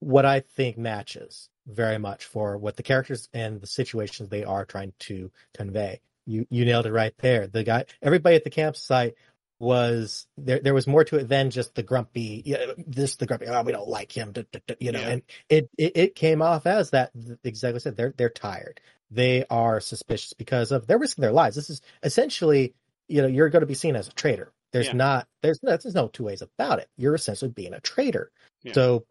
[0.00, 4.64] what I think matches very much for what the characters and the situations they are
[4.64, 6.00] trying to convey.
[6.26, 7.46] You you nailed it right there.
[7.46, 9.14] The guy, everybody at the campsite
[9.60, 10.60] was there.
[10.60, 12.42] There was more to it than just the grumpy.
[12.44, 13.46] Yeah, this the grumpy.
[13.48, 14.32] Oh, we don't like him.
[14.32, 15.08] duh, duh, duh," You know, Yeah.
[15.08, 17.10] and it, it it came off as that.
[17.44, 17.96] Exactly said.
[17.96, 18.80] They're they're tired.
[19.10, 21.56] They are suspicious because of they're risking their lives.
[21.56, 22.74] This is essentially,
[23.08, 24.52] you know, you're going to be seen as a traitor.
[24.72, 24.92] There's Yeah.
[24.92, 26.88] not there's no, there's no two ways about it.
[26.96, 28.30] You're essentially being a traitor.
[28.62, 28.72] Yeah.
[28.74, 29.06] So,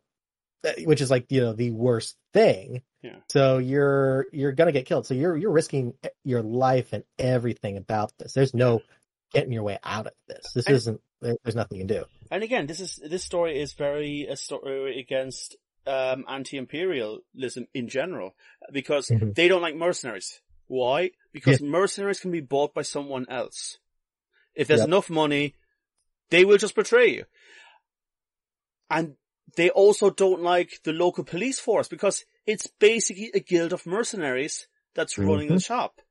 [0.66, 2.84] uh, which is like you know the worst thing.
[3.02, 3.16] Yeah.
[3.30, 5.08] So you're you're gonna get killed.
[5.08, 8.34] So you're you're risking eh, your life and everything about this.
[8.34, 8.82] There's no
[9.34, 10.52] getting your way out of this.
[10.54, 11.02] This And- isn't.
[11.20, 12.06] There's nothing you can do.
[12.30, 15.56] And again, this is this story is very uh, a story uh, against
[15.88, 18.36] um, anti-imperialism in general
[18.72, 19.34] because Mhm.
[19.36, 20.42] they don't like mercenaries.
[20.68, 21.12] Why?
[21.32, 23.80] Because mercenaries can be bought by someone else.
[24.54, 25.56] If there's enough money,
[26.30, 27.26] they will just betray you.
[28.90, 29.16] And
[29.56, 34.68] they also don't like the local police force because it's basically a guild of mercenaries
[34.94, 35.66] that's running the Mhm.
[35.66, 36.02] shop.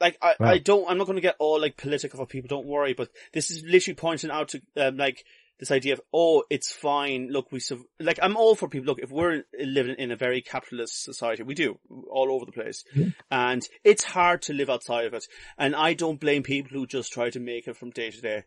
[0.00, 0.48] Like I, Wow.
[0.48, 2.48] I don't, I'm not going to get all like political for people.
[2.48, 5.24] Don't worry, but this is literally pointing out to um, like
[5.58, 7.28] this idea of oh, it's fine.
[7.30, 8.86] Look, we suv- like I'm all for people.
[8.86, 11.78] Look, if we're living in a very capitalist society, we do
[12.10, 13.14] all over the place, Mhm.
[13.30, 15.26] and it's hard to live outside of it.
[15.56, 18.42] And I don't blame people who just try to make it from day to day.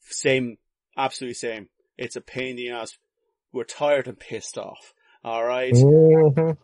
[0.00, 0.58] Same,
[0.96, 1.68] absolutely same.
[1.96, 2.98] It's a pain in the ass.
[3.52, 4.92] We're tired and pissed off.
[5.24, 5.72] All right?
[5.72, 6.56] Mhm.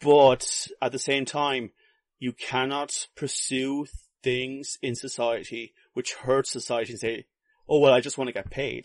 [0.00, 1.72] But at the same time,
[2.18, 3.86] you cannot pursue
[4.22, 7.26] things in society which hurt society and say,
[7.68, 8.84] oh well, I just want to get paid.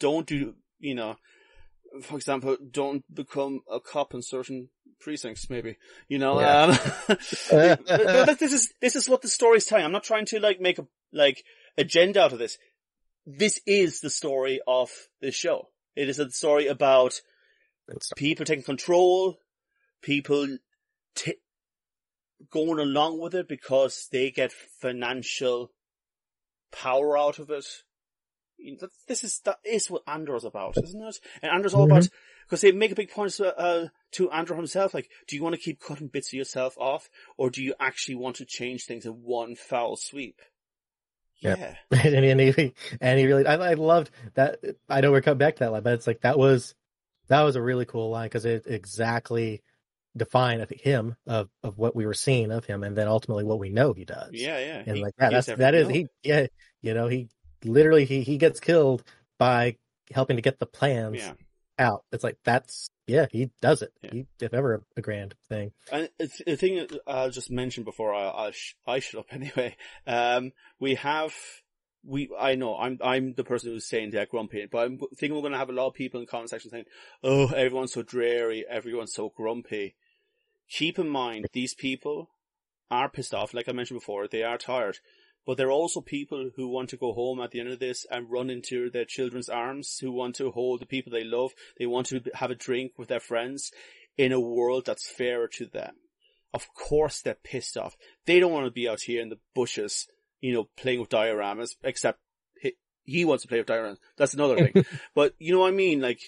[0.00, 1.16] Don't do, you know,
[2.02, 4.68] for example, don't become a cop in certain
[5.00, 5.76] precincts, maybe.
[6.08, 6.62] You know, Yeah.
[6.64, 7.16] um,
[7.50, 9.84] but- but this is, this is what the story's telling.
[9.84, 11.44] I'm not trying to like make a, like,
[11.78, 12.58] agenda out of this.
[13.26, 14.90] This is the story of
[15.20, 15.68] this show.
[15.96, 17.20] It is a story about
[18.16, 19.36] people taking control,
[20.02, 20.58] people
[21.14, 21.36] t-
[22.50, 25.70] going along with it because they get financial
[26.72, 27.64] power out of it.
[28.64, 31.20] You know, This is that is what Andor's about, isn't it?
[31.42, 32.08] And Andor's all about
[32.46, 34.94] because they make a big point uh, uh, to Andor himself.
[34.94, 38.16] Like, do you want to keep cutting bits of yourself off, or do you actually
[38.16, 40.40] want to change things in one foul sweep?
[41.40, 41.56] Yeah.
[41.56, 45.38] Yeah, and, and he and he really I, I loved that i know we're coming
[45.38, 46.74] back to that line but it's like that was
[47.28, 49.62] that was a really cool line because it exactly
[50.16, 53.44] defined I think, him of of what we were seeing of him and then ultimately
[53.44, 54.82] what we know he does yeah, yeah.
[54.86, 56.46] and He like gives that's that is he yeah
[56.80, 57.28] you know he
[57.64, 59.02] literally he he gets killed
[59.38, 59.76] by
[60.12, 61.32] helping to get the plans Yeah.
[61.78, 64.10] out it's like that's yeah he does it Yeah.
[64.12, 68.28] he if ever a grand thing And it's- the thing I'll just mention before I
[68.46, 69.76] I, sh- I shut up anyway.
[70.06, 71.34] Um, we have
[72.06, 75.40] we I know I'm I'm the person who's saying they're grumpy, but I'm thinking we're
[75.40, 76.84] going to have a lot of people in the comment section saying,
[77.22, 79.94] "Oh, everyone's so dreary, everyone's so grumpy."
[80.68, 82.28] Keep in mind, these people
[82.90, 83.54] are pissed off.
[83.54, 84.98] Like I mentioned before, they are tired.
[85.46, 88.06] But there are also people who want to go home at the end of this
[88.10, 91.52] and run into their children's arms, who want to hold the people they love.
[91.78, 93.70] They want to have a drink with their friends
[94.16, 95.96] in a world that's fairer to them.
[96.54, 97.96] Of course they're pissed off.
[98.26, 100.06] They don't want to be out here in the bushes,
[100.40, 102.20] you know, playing with dioramas, except
[102.60, 103.98] he, he wants to play with dioramas.
[104.16, 104.84] That's another thing.
[105.14, 106.00] but you know what I mean?
[106.00, 106.20] Like,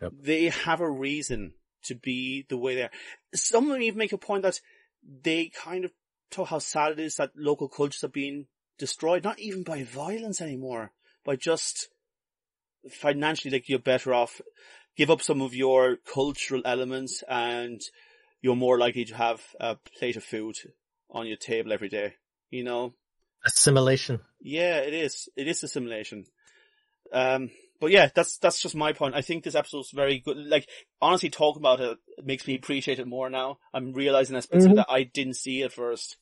[0.00, 0.12] Yep.
[0.22, 1.52] they have a reason
[1.84, 2.90] to be the way they are.
[3.34, 4.58] Some of them even make a point that
[5.22, 5.92] they kind of
[6.32, 8.46] talk how sad it is that local cultures are being
[8.78, 10.92] destroyed, not even by violence anymore,
[11.24, 11.88] by just
[12.90, 14.40] financially, like you're better off,
[14.96, 17.80] give up some of your cultural elements and
[18.40, 20.56] you're more likely to have a plate of food
[21.10, 22.14] on your table every day.
[22.50, 22.94] You know?
[23.44, 25.28] assimilation Yeah, it is.
[25.36, 26.26] It is assimilation.
[27.12, 29.14] Um, but yeah, that's, that's just my point.
[29.14, 30.36] I think this episode's very good.
[30.36, 30.68] Like,
[31.00, 33.58] honestly, talking about it makes me appreciate it more now.
[33.74, 34.76] I'm realizing aspects Mhm.
[34.76, 36.16] that I didn't see at first.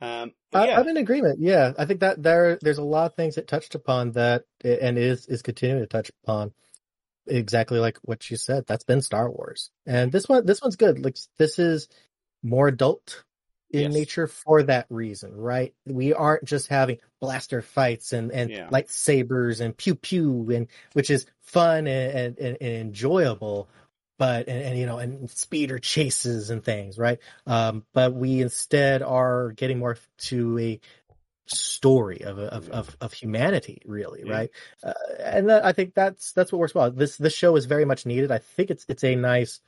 [0.00, 1.40] Um, I, yeah, I'm in agreement.
[1.40, 4.96] Yeah, I think that there there's a lot of things that touched upon that, and
[4.98, 6.52] is is continuing to touch upon
[7.26, 8.64] exactly like what you said.
[8.66, 11.04] That's been Star Wars, and this one this one's good.
[11.04, 11.88] Like this is
[12.42, 13.24] more adult
[13.70, 13.92] in Yes.
[13.92, 15.74] nature for that reason, right?
[15.84, 18.70] We aren't just having blaster fights and and Yeah.
[18.70, 23.68] lightsabers and pew pew and which is fun and and, and enjoyable.
[24.18, 27.18] But and, and you know and speeder chases and things, right?
[27.46, 30.80] Um, but we instead are getting more to a
[31.46, 34.32] story of of of, of humanity, really, Yeah.
[34.32, 34.50] right?
[34.82, 36.90] Uh, and that, I think that's that's what works well.
[36.90, 38.30] This this show is very much needed.
[38.30, 39.60] I think it's it's a nice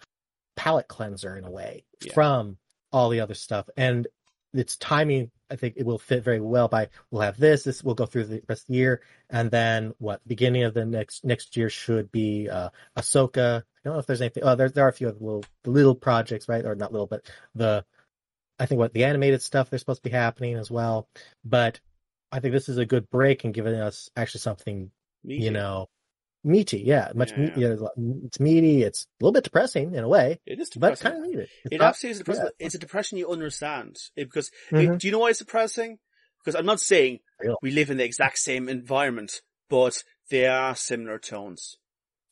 [0.57, 2.13] palate cleanser in a way Yeah.
[2.13, 2.59] from
[2.93, 4.07] all the other stuff, and
[4.53, 5.31] its timing.
[5.51, 6.69] I think it will fit very well.
[6.69, 7.65] By we'll have this.
[7.65, 10.27] This will go through the rest of the year, and then what?
[10.27, 13.63] Beginning of the next next year should be uh, Ahsoka.
[13.63, 14.45] I don't know if there's anything.
[14.45, 16.65] Oh, there there are a few other little little projects, right?
[16.65, 17.85] Or not little, but the
[18.59, 21.09] I think what the animated stuff they're supposed to be happening as well.
[21.45, 21.81] But
[22.31, 24.91] I think this is a good break and giving us actually something
[25.25, 25.51] Me you too.
[25.51, 25.89] know
[26.45, 26.79] meaty.
[26.85, 27.75] Yeah, much Yeah, me- yeah,
[28.25, 28.83] it's meaty.
[28.83, 31.11] It's a little bit depressing in a way, it is but depressing.
[31.13, 31.49] kind of needed.
[31.65, 32.45] It's It not- absolutely is depressing.
[32.59, 32.67] yeah.
[32.67, 34.95] It's a depression you understand it, because Mhm.
[34.95, 35.99] it, do you know why it's depressing?
[36.45, 37.59] Because I'm not saying Real.
[37.63, 41.77] we live in the exact same environment, but they are similar tones.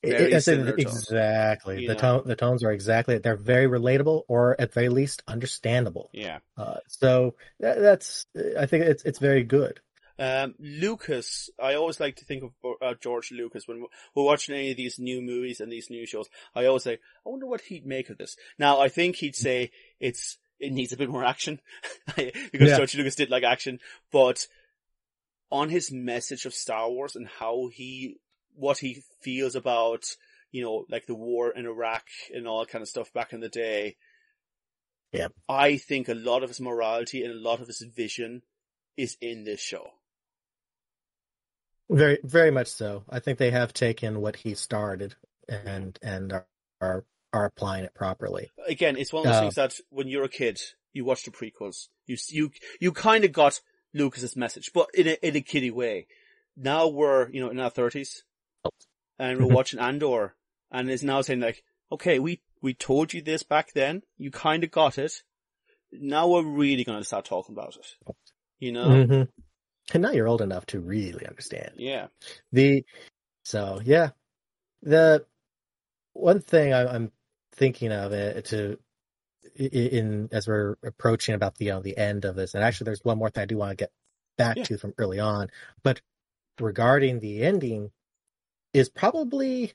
[0.03, 0.81] Very it- similar tones.
[1.03, 1.83] exactly.
[1.83, 2.01] You the know?
[2.01, 3.19] tone, the tones are exactly.
[3.19, 6.09] They're very relatable, or at very least understandable.
[6.13, 6.39] Yeah.
[6.57, 8.25] Uh, so that, that's.
[8.57, 9.81] I think it's it's very good.
[10.19, 14.73] Um, Lucas, I always like to think of uh, George Lucas when we're watching any
[14.73, 16.29] of these new movies and these new shows.
[16.55, 18.37] I always say, I wonder what he'd make of this.
[18.59, 21.61] Now, I think he'd say it's it needs a bit more action
[22.16, 22.77] because Yeah.
[22.77, 23.79] George Lucas did like action,
[24.11, 24.47] but
[25.51, 28.16] on his message of Star Wars and how he
[28.55, 30.05] what he feels about
[30.51, 32.05] you know like the war in Iraq
[32.35, 33.97] and all that kind of stuff back in the day.
[35.12, 35.29] Yeah.
[35.49, 38.43] I think a lot of his morality and a lot of his vision
[38.97, 39.93] is in this show.
[41.91, 43.05] Very very much so.
[43.09, 45.14] I think they have taken what he started
[45.49, 46.47] and and are
[46.80, 48.51] are, are applying it properly.
[48.66, 50.61] again, it's one of those Uh, things that when you're a kid,
[50.93, 53.61] you watch the prequels, you you you kind of got
[53.95, 56.07] Lucas's message, but in a in a kiddie way.
[56.57, 58.24] Now we're you know in our thirties,
[59.18, 59.55] and we're Mhm.
[59.55, 60.34] watching Andor,
[60.70, 64.64] and it's now saying like, okay, we we told you this back then, you kind
[64.64, 65.22] of got it.
[65.93, 67.86] Now we're really going to start talking about it.
[68.59, 69.09] You know?
[69.09, 69.22] hmm
[69.95, 71.72] And now you're old enough to really understand.
[71.76, 72.09] Yeah.
[72.53, 72.84] The
[73.45, 74.11] so yeah,
[74.82, 75.24] the
[76.12, 77.12] one thing I, I'm
[77.55, 78.78] thinking of it to
[79.59, 79.66] i- i-
[79.99, 83.05] in as we're approaching about the you know, the end of this, and actually there's
[83.05, 83.93] one more thing I do want to get
[84.36, 84.64] back Yeah.
[84.64, 85.49] to from early on,
[85.82, 86.01] but
[86.61, 87.91] regarding the ending
[88.74, 89.72] is probably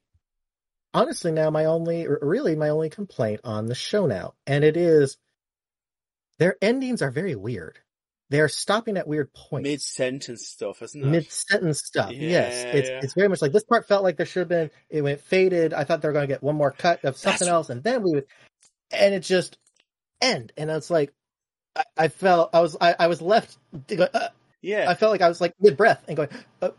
[0.93, 5.17] honestly now my only really my only complaint on the show now, and it is
[6.39, 7.79] their endings are very weird.
[8.29, 11.07] They are stopping at weird points Mid sentence stuff, isn't it?
[11.07, 12.11] mid sentence stuff.
[12.11, 12.99] yes, it's yeah.
[13.03, 14.71] it's very much like this part felt like there should have been.
[14.89, 15.73] It went faded.
[15.73, 17.83] I thought they were going to get one more cut of something That's- else, and
[17.83, 18.25] then we would,
[18.91, 19.57] and it just
[20.21, 20.51] end.
[20.57, 21.13] And it's like
[21.75, 23.57] I, I felt I was I, I was left.
[23.87, 24.29] to go, uh,
[24.61, 24.89] yeah.
[24.89, 26.29] I felt like I was like mid breath and going,
[26.61, 26.69] uh,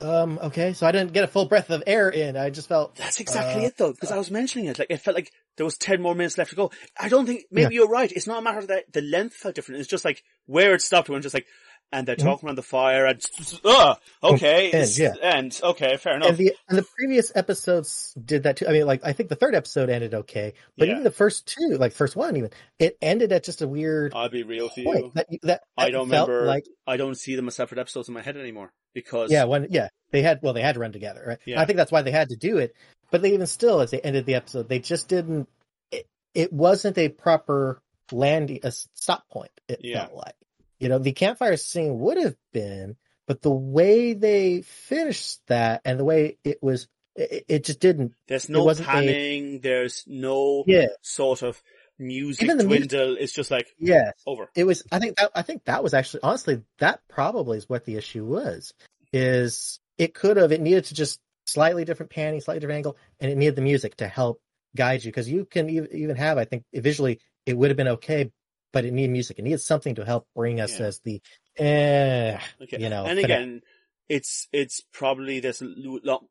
[0.00, 0.72] um, okay.
[0.72, 2.36] So I didn't get a full breath of air in.
[2.36, 4.78] I just felt That's exactly Uh, it though, because I was mentioning it.
[4.78, 6.70] Like it felt like there was ten more minutes left to go.
[6.98, 8.10] I don't think maybe you're right.
[8.12, 9.80] It's not a matter that the length felt different.
[9.80, 11.46] It's just like where it stopped when just like,
[11.92, 12.24] and they're Mhm.
[12.24, 13.24] talking around the fire and
[13.64, 15.14] uh okay, it's- yeah.
[15.22, 15.58] end.
[15.62, 16.30] Okay, fair enough.
[16.30, 18.66] and the and the previous episodes did that too.
[18.66, 20.94] I mean, like I think the third episode ended okay, but Yeah.
[20.94, 24.28] even the first two, like first one, even it ended at just a weird I'll
[24.28, 24.84] be real with you.
[24.84, 26.44] point that that, I don't remember.
[26.44, 29.68] like I don't see them as separate episodes in my head anymore because Yeah, when
[29.70, 31.38] yeah, they had well, they had to run together, right?
[31.44, 31.60] Yeah.
[31.60, 32.74] I think that's why they had to do it.
[33.12, 35.48] But they even still, as they ended the episode, they just didn't.
[35.92, 37.80] It, it wasn't a proper
[38.10, 39.52] landing, a stop point.
[39.68, 40.06] It Yeah.
[40.06, 40.34] felt like,
[40.80, 46.00] you know, the campfire scene would have been, but the way they finished that and
[46.00, 48.12] the way it was, it, it just didn't.
[48.28, 51.62] there's no wasn't a- There's no Yeah, sort of
[51.98, 53.16] music Even the music- dwindle.
[53.18, 54.12] It's just like yeah.
[54.26, 54.50] over.
[54.54, 54.82] It was.
[54.92, 55.30] I think that.
[55.34, 58.72] I think that was actually honestly that probably is what the issue was.
[59.12, 63.30] Is it could have it needed to just slightly different panning, slightly different angle, and
[63.30, 64.40] it needed the music to help
[64.76, 66.38] guide you because you can even have.
[66.38, 68.30] I think visually it would have been okay,
[68.72, 69.38] but it needed music.
[69.38, 70.86] It needed something to help bring us Yeah.
[70.86, 71.22] as the
[71.56, 72.78] eh, Okay.
[72.78, 73.04] you know.
[73.06, 73.62] and again,
[74.08, 76.24] it's it's probably there's a lot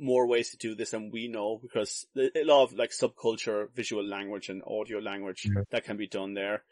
[0.00, 4.02] more ways to do this than we know because a lot of like subculture, visual
[4.04, 5.68] language, and audio language Mhm.
[5.70, 6.64] that can be done there.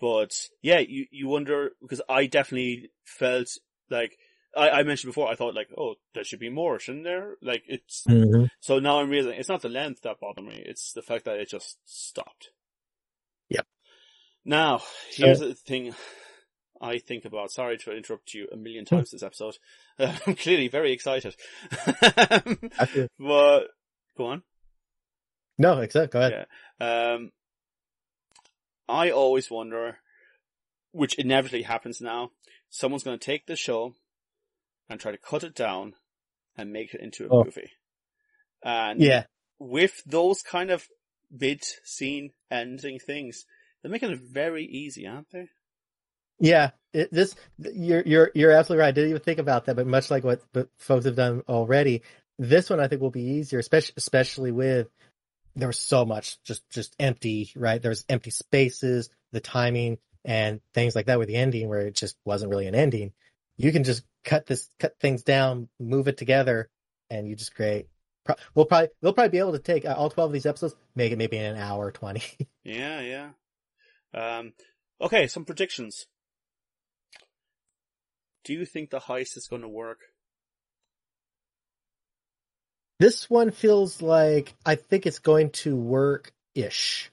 [0.00, 3.48] But yeah, you you wonder because I definitely felt
[3.90, 4.16] like
[4.56, 5.28] I, I mentioned before.
[5.30, 7.36] I thought like, oh, there should be more, shouldn't there?
[7.42, 8.48] Like it's Mhm.
[8.60, 11.38] so now I'm realizing it's not the length that bothered me; it's the fact that
[11.38, 12.50] it just stopped.
[13.50, 13.66] Yep.
[14.44, 15.94] Now So- here's the thing.
[16.80, 17.50] I think about.
[17.52, 19.56] Sorry to interrupt you a million times this episode.
[19.98, 21.36] I'm clearly very excited.
[23.18, 23.68] But
[24.16, 24.42] go on.
[25.58, 26.18] no, exactly.
[26.20, 26.46] go ahead.
[26.80, 27.12] Yeah.
[27.14, 27.32] Um,
[28.88, 29.98] I always wonder,
[30.92, 32.30] which inevitably happens now.
[32.70, 33.94] Someone's going to take the show
[34.88, 35.94] and try to cut it down
[36.56, 37.44] and make it into a Oh.
[37.44, 37.70] movie.
[38.62, 39.24] And Yeah,
[39.58, 40.88] with those kind of
[41.30, 43.44] mid scene ending things,
[43.82, 45.48] they're making it very easy, aren't they?
[46.40, 46.70] Yeah.
[46.92, 48.88] It, this you're you're you're absolutely right.
[48.88, 50.42] I didn't even think about that, but much like what
[50.78, 52.02] folks have done already,
[52.38, 54.88] this one I think will be easier, especially especially with
[55.54, 57.80] there was so much just just empty, right?
[57.80, 61.94] There was empty spaces, the timing, and things like that with the ending where it
[61.94, 63.12] just wasn't really an ending.
[63.56, 66.68] You can just cut this, cut things down, move it together,
[67.10, 67.88] and you just create.
[68.54, 71.12] We'll probably they'll probably be able to take uh, all twelve of these episodes, make
[71.12, 72.22] it maybe in an hour twenty.
[72.62, 73.28] Yeah, yeah.
[74.12, 74.52] Um,
[75.00, 76.06] okay, some predictions.
[78.44, 79.98] Do you think the heist is going to work?
[82.98, 87.10] This one feels like I think it's going to work ish.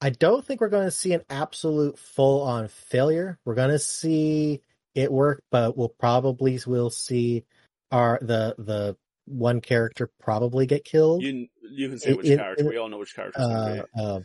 [0.00, 3.38] I don't think we're going to see an absolute full on failure.
[3.44, 4.60] We're going to see
[4.94, 7.44] it work, but we'll probably will see
[7.90, 8.96] our the the
[9.26, 11.22] one character probably get killed.
[11.22, 12.64] You you can say which It- character.
[12.64, 13.40] it- we all know which character.
[13.40, 14.20] Uh, to uh,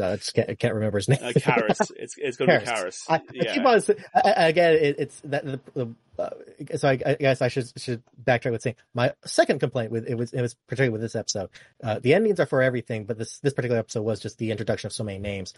[0.00, 1.18] I just can't, I can't remember his name.
[1.20, 1.26] be.
[1.26, 1.90] Uh, Karis.
[1.96, 3.02] It's it's going to be Karis.
[3.08, 3.80] I, I keep on
[4.14, 4.74] I, again.
[4.74, 8.62] It, it's that the, the uh, so I, I guess I should should backtrack with
[8.62, 11.50] saying my second complaint with it was it was particularly with this episode.
[11.82, 14.88] Uh, the endings are for everything, but this this particular episode was just the introduction
[14.88, 15.54] of so many names.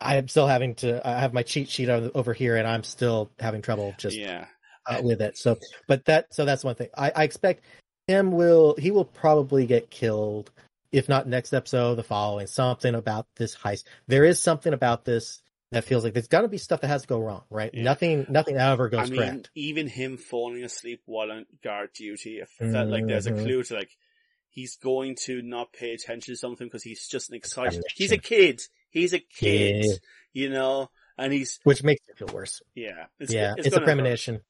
[0.00, 1.06] I am still having to.
[1.06, 4.46] I have my cheat sheet over, over here, and I'm still having trouble just yeah.
[4.86, 5.36] uh, with it.
[5.36, 6.88] So, but that so that's one thing.
[6.96, 7.64] I, I expect
[8.08, 10.50] him will he will probably get killed
[10.90, 12.46] if not next episode, the following.
[12.46, 13.84] Something about this heist.
[14.06, 17.02] There is something about this that feels like there's got to be stuff that has
[17.02, 17.70] to go wrong, right?
[17.74, 17.82] Yeah.
[17.82, 19.50] Nothing, nothing ever goes I mean, correct.
[19.54, 23.42] even him falling asleep while on guard duty, if that like there's a Mhm.
[23.42, 23.90] clue to like
[24.48, 27.82] he's going to not pay attention to something because he's just an excited.
[27.94, 28.62] He's a kid.
[28.88, 29.84] He's a kid.
[29.84, 29.92] Yeah.
[30.32, 32.62] You know, and he's Which makes it feel worse.
[32.74, 33.06] yeah.
[33.20, 34.42] It's, yeah, it's, it's, a gonna hurt.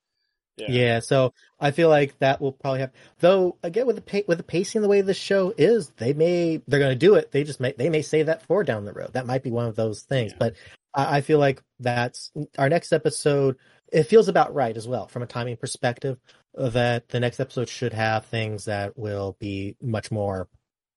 [0.59, 0.67] Yeah.
[0.71, 1.01] Yeah.
[1.01, 2.93] so I feel like that will probably have.
[3.21, 6.61] Though again, with the pa- with the pacing, the way this show is, they may
[6.67, 7.33] they're going to do it.
[7.33, 9.13] They just may they may save that for down the road.
[9.13, 10.33] That might be one of those things.
[10.33, 10.39] Yeah.
[10.39, 10.55] But
[10.95, 13.57] I, I feel like that's our next episode.
[13.93, 16.19] It feels about right as well from a timing perspective.
[16.55, 20.49] That the next episode should have things that will be much more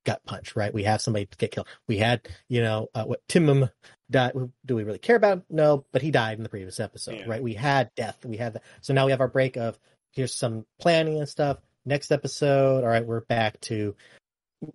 [0.06, 0.56] gut punch.
[0.56, 0.74] Right?
[0.74, 1.68] We have somebody to get killed.
[1.88, 3.70] We had you know uh, what Timum
[4.10, 4.34] died.
[4.66, 5.38] Do we really care about?
[5.40, 5.44] him?
[5.50, 7.16] No, but he died in the previous episode.
[7.20, 7.26] Yeah.
[7.28, 7.44] Right?
[7.44, 8.24] We had death.
[8.26, 8.64] We had that.
[8.82, 9.78] So now we have our break of
[10.12, 11.58] here's some planning and stuff.
[11.86, 13.96] Next episode, all right, we're back to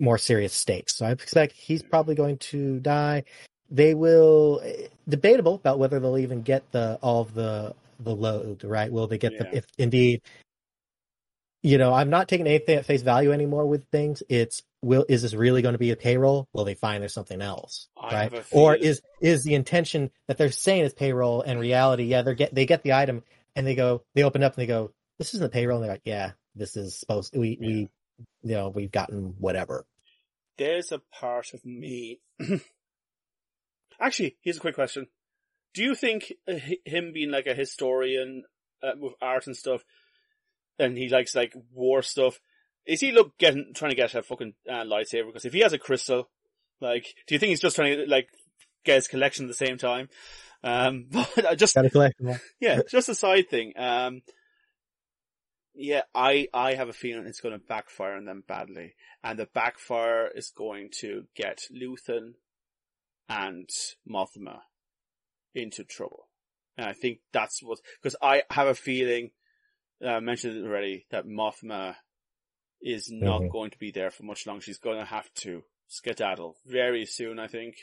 [0.01, 0.97] more serious stakes.
[0.97, 3.25] So I expect he's probably going to die.
[3.71, 8.65] They will eh, debatable about whether they'll even get the all of the the load,
[8.65, 8.91] right?
[8.91, 9.45] Will they get Yeah.
[9.45, 10.23] the if indeed
[11.63, 14.23] you know, I'm not taking anything at face value anymore with things.
[14.29, 16.49] It's will is this really going to be a payroll?
[16.53, 18.45] Will they find there's something else, I right?
[18.53, 22.05] Or is is the intention that they're saying is payroll and reality?
[22.05, 23.23] Yeah, they get they get the item
[23.55, 25.95] and they go they open up and they go this isn't a payroll and they're
[25.95, 27.89] like yeah this is supposed we we
[28.43, 29.85] you know we've gotten whatever.
[30.59, 32.21] There's a part of me.
[34.01, 35.07] Actually, here's a quick question:
[35.75, 36.55] Do you think uh,
[36.85, 38.45] him being like a historian
[38.83, 39.85] uh, with art and stuff,
[40.79, 42.41] and he likes like war stuff,
[42.87, 45.27] is he look getting trying to get a fucking uh, lightsaber?
[45.27, 46.29] Because if he has a crystal,
[46.81, 48.29] like, do you think he's just trying to like
[48.85, 50.09] get his collection at the same time?
[50.63, 52.21] Um, but I just Got to collect
[52.61, 53.73] yeah, just a side thing.
[53.77, 54.23] Um,
[55.75, 58.95] yeah, I, I have a feeling it's going to backfire on them badly.
[59.23, 62.35] And the backfire is going to get Luthen
[63.29, 63.69] and
[64.09, 64.61] Mothma
[65.55, 66.29] into trouble.
[66.79, 69.33] And I think that's what, because I have a feeling,
[70.05, 71.97] uh, I mentioned it already, that Mothma
[72.83, 73.51] is not Mhm.
[73.51, 74.63] going to be there for much longer.
[74.63, 77.77] She's going to have to skedaddle very soon, I think.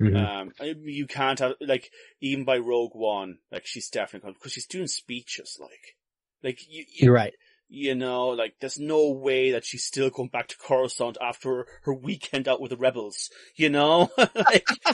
[0.00, 0.16] Mhm.
[0.16, 0.52] Um,
[0.82, 1.90] you can't have like
[2.20, 5.96] even by Rogue One, like she's definitely because she's doing speeches, like,
[6.42, 7.34] like you, you, You're right.
[7.68, 11.92] you know, like there's no way that she's still going back to Coruscant after her
[11.94, 14.66] weekend out with the rebels, you know, like,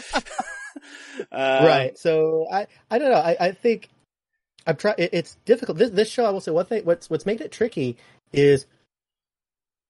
[1.32, 1.96] um, right.
[1.96, 3.16] So I I don't know.
[3.18, 3.88] I I think
[4.66, 4.96] I'm trying.
[4.98, 5.78] It, it's difficult.
[5.78, 6.84] This this show, I will say, one thing.
[6.84, 7.96] What's what's making it tricky
[8.32, 8.66] is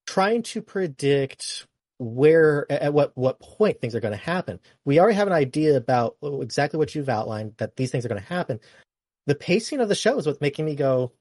[0.07, 1.67] trying to predict
[1.99, 4.61] where at what what point things are going to happen.
[4.85, 8.21] We already have an idea about exactly what you've outlined that these things are going
[8.21, 8.61] to happen.
[9.27, 11.13] The pacing of the show is what's making me go.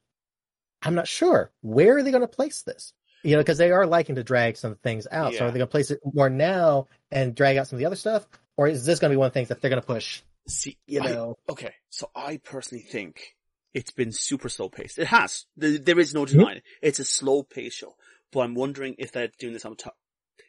[0.81, 2.93] I'm not sure where are they going to place this.
[3.23, 5.33] You know, because they are liking to drag some things out.
[5.33, 7.87] So are they going to place it more now and drag out some of the
[7.87, 9.81] other stuff, or is this going to be one of the things that they're going
[9.81, 13.35] to push See, You I- know, okay, so I personally think
[13.75, 14.97] it's been super slow paced.
[14.97, 15.45] It has.
[15.57, 16.63] There, is no denying it.
[16.81, 17.95] It's a slow paced show.
[18.31, 19.97] But I'm wondering if they're doing this on top.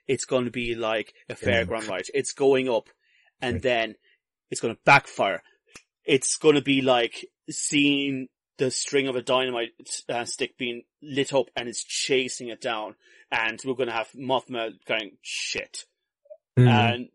[0.07, 2.05] It's going to be like a fairground ride.
[2.15, 2.89] It's going up
[3.43, 3.97] and then
[4.49, 5.43] it's going to backfire.
[6.05, 8.29] It's going to be like seeing
[8.59, 9.73] the string of a dynamite
[10.09, 12.95] uh, stick being lit up and it's chasing it down.
[13.33, 15.85] And we're going to have Mothma going, shit.
[16.57, 16.69] Mm-hmm.
[16.69, 17.09] And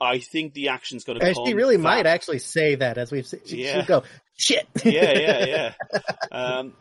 [0.00, 3.40] I think the action's going to she really might actually say that as we've seen.
[3.46, 3.80] She, Yeah.
[3.80, 4.02] she'd go,
[4.36, 4.66] shit.
[4.84, 5.46] yeah, yeah,
[5.92, 6.00] yeah.
[6.32, 6.74] Um,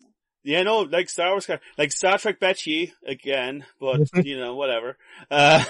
[0.43, 4.97] yeah, no, like Star Wars, like Star Trek Betchy again, but you know, whatever.
[5.31, 5.63] Uh,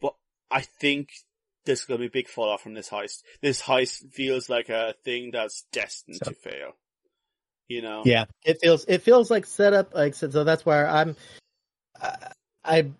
[0.00, 0.14] but
[0.50, 1.10] I think
[1.66, 3.22] there's going to be a big fallout from this heist.
[3.42, 6.72] This heist feels like a thing that's destined So- to fail.
[7.68, 8.02] You know?
[8.04, 9.92] Yeah, it feels it feels like setup.
[9.92, 11.16] Like so, that's where I'm.
[12.00, 12.16] I
[12.64, 12.90] I,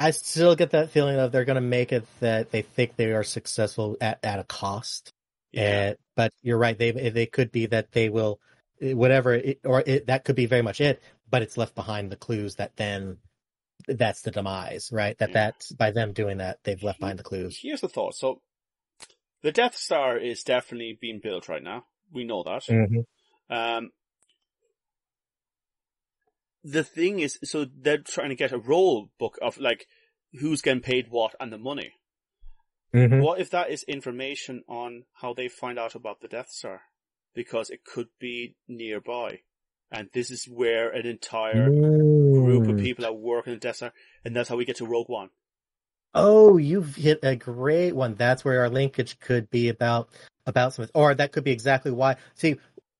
[0.00, 3.12] I still get that feeling of they're going to make it that they think they
[3.12, 5.12] are successful at at a cost.
[5.52, 5.92] Yeah.
[5.92, 6.78] Uh, but you're right.
[6.78, 8.40] They they could be that they will
[8.80, 11.02] whatever it, or it, that could be very much it.
[11.30, 13.18] But it's left behind the clues that then
[13.86, 15.16] that's the demise, right?
[15.18, 15.34] That Yeah.
[15.34, 17.58] that's by them doing that they've left behind the clues.
[17.60, 18.14] Here's the thought.
[18.14, 18.40] So,
[19.42, 21.84] the Death Star is definitely being built right now.
[22.12, 22.62] We know that.
[22.64, 23.00] Mm-hmm.
[23.50, 23.90] Um,
[26.64, 29.86] the thing is, so they're trying to get a roll book of like
[30.40, 31.92] who's getting paid what and the money.
[32.94, 33.20] Mm-hmm.
[33.20, 36.82] What if that is information on how they find out about the Death Star?
[37.34, 39.40] Because it could be nearby.
[39.90, 43.92] And this is where an entire group of people that work in the Death Star,
[44.24, 45.30] and that's how we get to Rogue One.
[46.14, 48.14] Oh, you've hit a great one.
[48.14, 50.08] That's where our linkage could be about
[50.46, 52.16] about some, or that could be exactly why.
[52.34, 52.56] See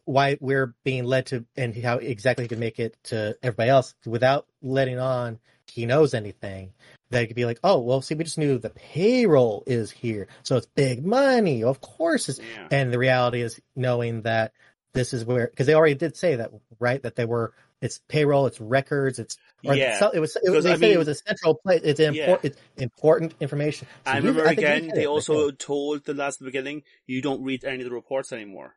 [0.08, 3.94] why we're being led to, and how exactly he can make it to everybody else
[4.06, 5.38] without letting on
[5.70, 6.72] he knows anything.
[7.10, 10.56] That could be like, oh, well, see, we just knew the payroll is here, so
[10.56, 11.62] it's big money.
[11.62, 12.68] Of course, it's Yeah.
[12.70, 14.52] and the reality is knowing that
[14.94, 17.52] this is where because they already did say that right that they were
[17.82, 20.08] it's payroll it's records it's Yeah.
[20.12, 22.08] it was it, was they I said it was a central place it's Yeah.
[22.08, 26.46] important it's important information So I remember you again, they also told the last the
[26.46, 28.74] beginning, you don't read any of the reports anymore.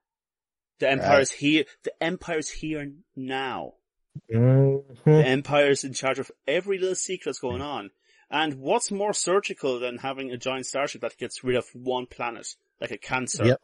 [0.82, 3.76] The Empire's here, the Empire's here now.
[4.32, 4.84] Mhm.
[5.06, 7.92] The Empire's in charge of every little secret that's going on.
[8.30, 12.56] And what's more surgical than having a giant starship that gets rid of one planet,
[12.80, 13.46] like a cancer?
[13.46, 13.62] Yep.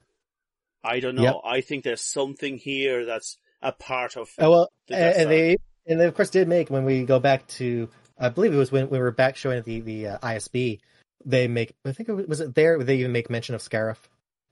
[0.83, 1.23] I don't know.
[1.23, 1.35] Yep.
[1.45, 5.21] I think there's something here that's a part of, Oh, well, The and, Death and
[5.21, 5.29] Star.
[5.29, 5.57] they
[5.87, 7.89] and they of course did make when we go back to
[8.19, 10.79] I believe it was when we were back showing the the uh, ISB.
[11.25, 13.97] They make I think it was, was it there they even make mention of Scarif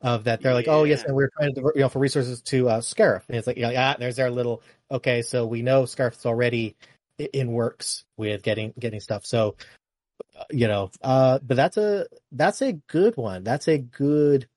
[0.02, 2.70] of that they're like oh yes and we're trying to you know for resources to
[2.70, 3.24] uh, Scarif.
[3.28, 4.62] And it's like you know, ah there's our little
[4.92, 6.76] okay so we know Scarif's already
[7.18, 9.56] in works with getting getting stuff so
[10.38, 13.44] uh, you know uh but that's a that's a good one.
[13.44, 14.48] That's a good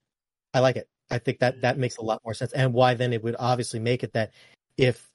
[0.52, 0.88] I like it.
[1.10, 2.52] I think that that makes a lot more sense.
[2.52, 4.32] And why then it would obviously make it that
[4.76, 5.08] if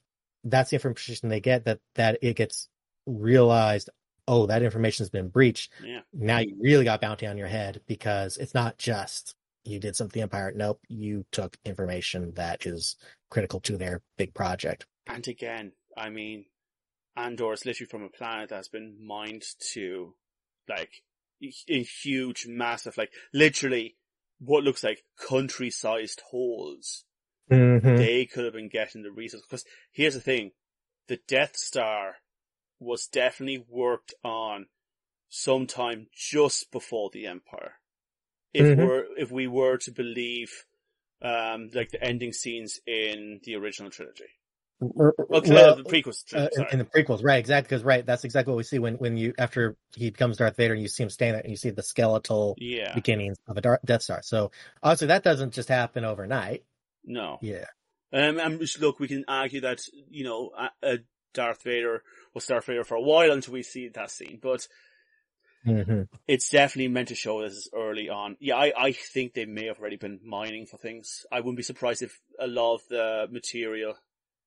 [0.44, 2.70] that's the information they get that that it gets
[3.06, 3.90] realized
[4.28, 5.72] oh that information has been breached.
[5.84, 6.02] Yeah.
[6.14, 10.19] now you really got bounty on your head because it's not just you did something
[10.19, 12.95] to empire nope you took information that is
[13.30, 16.45] critical to their big project And again, I mean,
[17.15, 20.15] Andor is literally from a planet that's been mined to,
[20.68, 21.03] like,
[21.68, 23.98] in huge, massive, like, literally,
[24.40, 27.03] what looks like country-sized holes.
[27.52, 27.98] mm-hmm.
[27.98, 29.45] They could have been getting the resources.
[29.48, 30.52] Because here's the thing,
[31.07, 32.15] the Death Star
[32.80, 34.68] was definitely worked on
[35.30, 37.80] sometime just before the Empire.
[38.54, 38.78] If Mhm.
[38.78, 40.52] we're, if we were to believe,
[41.22, 44.26] um, like the ending scenes in the original trilogy.
[44.80, 46.24] Well, Well, the prequels.
[46.36, 47.38] uh, in the prequels, right?
[47.40, 50.58] Exactly, because right, that's exactly what we see when when you after he becomes Darth
[50.58, 52.94] Vader and you see him standing there and you see the skeletal yeah.
[52.94, 54.22] beginnings of a Death Star.
[54.24, 54.52] So
[54.82, 56.64] obviously that doesn't just happen overnight.
[57.06, 57.40] No.
[57.42, 57.66] Yeah,
[58.12, 60.52] Um, and look, we can argue that you know,
[60.82, 61.00] a
[61.34, 62.04] Darth Vader
[62.34, 64.68] was Darth Vader for a while until we see that scene, but
[65.65, 66.02] mm-hmm.
[66.27, 68.38] it's definitely meant to show this early on.
[68.40, 71.26] Yeah, I, I think they may have already been mining for things.
[71.31, 73.95] I wouldn't be surprised if a lot of the material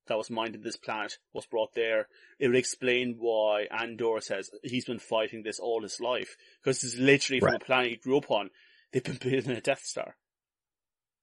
[0.09, 2.07] that was mined in this planet was brought there.
[2.39, 6.37] It would explain why Andor says he's been fighting this all his life.
[6.63, 7.63] Because it's literally from Right.
[7.63, 8.51] a planet he grew up on.
[8.93, 10.15] They've been building a Death Star.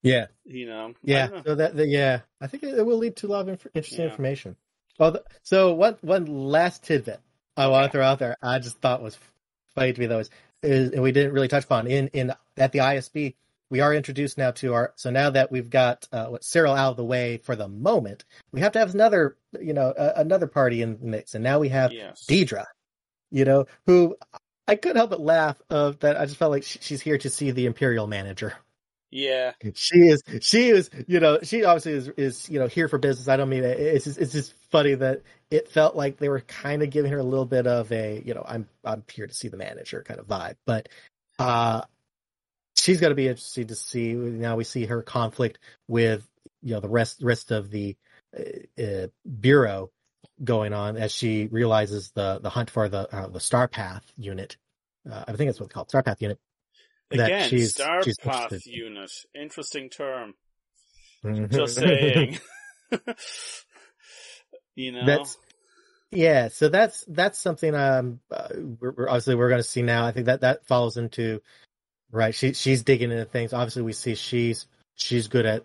[0.01, 0.93] yeah, You know?
[1.01, 1.27] Yeah.
[1.27, 1.41] know.
[1.45, 3.67] So that, that yeah, I think it, it will lead to a lot of inf-
[3.73, 4.09] interesting Yeah.
[4.11, 4.57] information.
[4.99, 7.19] Well, so one one last tidbit
[7.57, 8.35] I want to throw out there.
[8.41, 9.17] I just thought was
[9.75, 10.29] funny to me though is,
[10.61, 13.35] is and we didn't really touch upon in in at the ISB.
[13.69, 16.91] We are introduced now to our so now that we've got uh, what Syril out
[16.91, 20.47] of the way for the moment, we have to have another you know uh, another
[20.47, 22.25] party in the mix, and now we have Yes.
[22.25, 22.65] Dedra,
[23.31, 24.15] you know, who
[24.67, 26.19] I couldn't help but laugh of that.
[26.19, 28.53] I just felt like she's here to see the Imperial manager.
[29.13, 29.51] Yeah.
[29.75, 33.27] She is, she is, you know, she obviously is, is, you know, here for business.
[33.27, 33.79] I don't mean it.
[33.79, 35.21] It's just, it's just funny that
[35.53, 38.33] it felt like they were kind of giving her a little bit of a, you
[38.33, 40.89] know, I'm, I'm here to see the manager kind of vibe, but,
[41.37, 41.81] uh,
[42.75, 44.13] she's going to be interesting to see.
[44.13, 46.27] Now we see her conflict with,
[46.63, 47.95] you know, the rest, rest of the,
[48.35, 49.07] uh, uh,
[49.39, 49.91] bureau
[50.43, 54.57] going on as she realizes the, the hunt for the, uh, the Star Path unit.
[55.09, 56.39] Uh, I think that's what it's called, Star Path unit
[57.11, 58.73] that Again, she's- Star she's Path interested.
[58.73, 59.11] unit.
[59.35, 60.33] Interesting term.
[61.51, 62.39] Just saying.
[64.75, 65.05] you know?
[65.05, 65.37] That's
[66.15, 66.47] yeah.
[66.49, 68.49] So that's that's something um uh,
[68.79, 70.05] we're, we're obviously we're going to see now.
[70.05, 71.41] I think that that follows into
[72.11, 72.33] right.
[72.35, 73.53] She she's digging into things.
[73.53, 75.63] Obviously, we see she's she's good at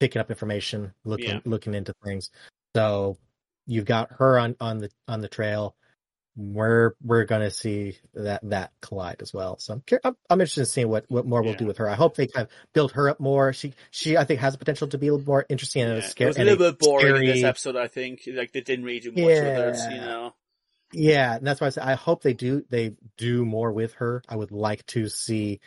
[0.00, 1.40] picking up information, looking Yeah.
[1.44, 2.30] looking into things.
[2.76, 3.18] So
[3.66, 5.74] you've got her on on the on the trail.
[6.40, 9.58] We're we're going to see that that collide as well.
[9.58, 11.90] So I'm I'm, I'm interested in seeing what what more we'll do with her.
[11.90, 13.52] I hope they kind of build her up more.
[13.52, 15.98] She she I think has the potential to be a little more interesting and Yeah.
[15.98, 18.22] a It was a little bit boring in this episode, I think.
[18.28, 20.06] Like, they didn't really do much with it, you Yeah.
[20.06, 20.34] know?
[20.92, 24.22] Yeah, and that's why I say I hope they do they do more with her.
[24.28, 25.60] I would like to see,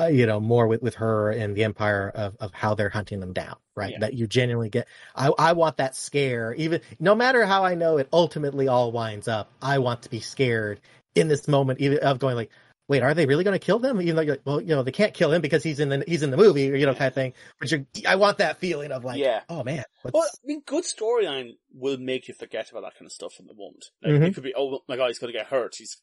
[0.00, 3.20] uh, you know, more with with her and the Empire of of how they're hunting
[3.20, 3.56] them down.
[3.74, 3.98] Right, Yeah.
[4.00, 4.88] that you genuinely get.
[5.14, 9.28] I I want that scare, even no matter how I know it ultimately all winds
[9.28, 9.50] up.
[9.62, 10.80] I want to be scared
[11.14, 12.50] in this moment, even of going like.
[12.90, 14.00] Wait, are they really going to kill them?
[14.00, 16.02] Even though you're like, well, you know, they can't kill him because he's in the
[16.08, 16.98] he's in the movie, or you know, Yeah.
[16.98, 17.32] kind of thing.
[17.60, 19.42] But you're, I want that feeling of like, Yeah.
[19.50, 23.04] oh man, what's- Well, I mean, good storyline will make you forget about that kind
[23.04, 23.84] of stuff in the moment.
[24.02, 24.28] Like, Mhm.
[24.28, 25.74] it could be, oh my god, he's gonna get hurt.
[25.76, 25.98] He's,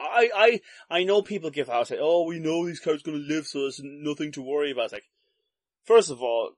[0.00, 0.60] I, I,
[0.90, 3.80] I know people give out, say, oh, we know these characters gonna live, so there's
[3.82, 4.84] nothing to worry about.
[4.86, 5.10] It's like,
[5.84, 6.52] first of all,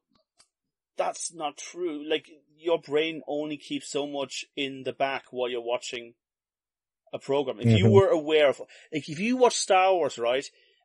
[0.97, 2.07] that's not true.
[2.07, 6.15] Like, your brain only keeps so much in the back while you're watching
[7.13, 7.61] a program.
[7.61, 7.93] If you Mhm.
[7.93, 8.61] were aware of,
[8.93, 10.45] like, if you watch Star Wars, right,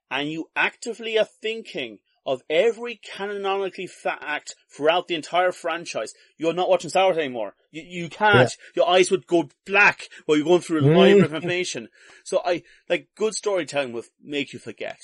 [0.09, 6.53] and you actively are thinking of every canonically fat act throughout the entire franchise, you're
[6.53, 7.53] not watching Star Wars anymore.
[7.71, 8.51] You, you can't.
[8.75, 11.35] Your eyes would go black while you're going through a line of Mm.
[11.35, 11.89] information.
[12.23, 14.99] So I, like, good storytelling will make you forget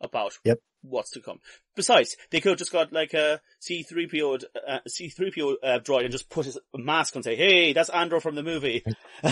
[0.00, 0.58] about Yep.
[0.82, 1.40] what's to come.
[1.74, 6.28] Besides, they could have just got like a C3PO, uh, C3PO uh, droid and just
[6.28, 8.84] put his mask on and say, hey, that's Andro from the movie.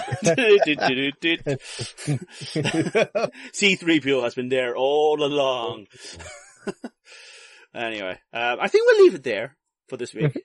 [3.53, 5.87] C3PO has been there all along.
[7.75, 9.57] anyway, um, I think we'll leave it there
[9.89, 10.45] for this week.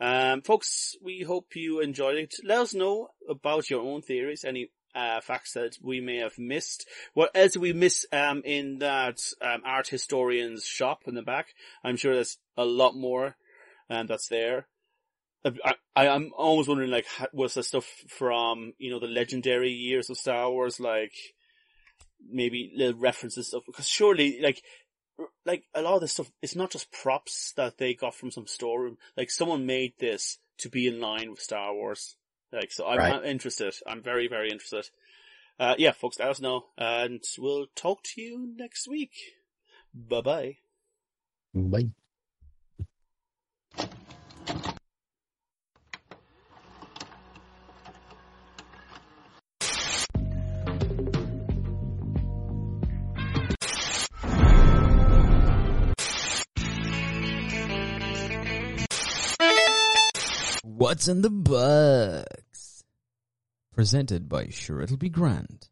[0.00, 2.34] Um, folks, we hope you enjoyed it.
[2.44, 6.86] Let us know about your own theories, any uh, facts that we may have missed.
[7.14, 11.48] What else we miss um, in that um, art historian's shop in the back?
[11.82, 13.36] I'm sure there's a lot more
[13.90, 14.66] um, that's there.
[15.44, 20.10] I, I, I'm always wondering, like, was the stuff from, you know, the legendary years
[20.10, 21.12] of Star Wars, like,
[22.28, 23.62] maybe little references stuff?
[23.66, 24.62] Because surely, like,
[25.44, 28.46] like, a lot of this stuff, it's not just props that they got from some
[28.46, 28.98] storeroom.
[29.16, 32.16] Like, someone made this to be in line with Star Wars.
[32.52, 33.14] Like, so I'm, Right.
[33.14, 33.74] I'm interested.
[33.86, 34.88] I'm very, very interested.
[35.58, 39.12] Uh, yeah, folks, let us know, and we'll talk to you next week.
[39.92, 40.56] Bye bye.
[41.52, 41.90] Bye.
[60.76, 62.84] What's in the box?
[63.72, 65.70] Presented by Sure It'll Be Grand.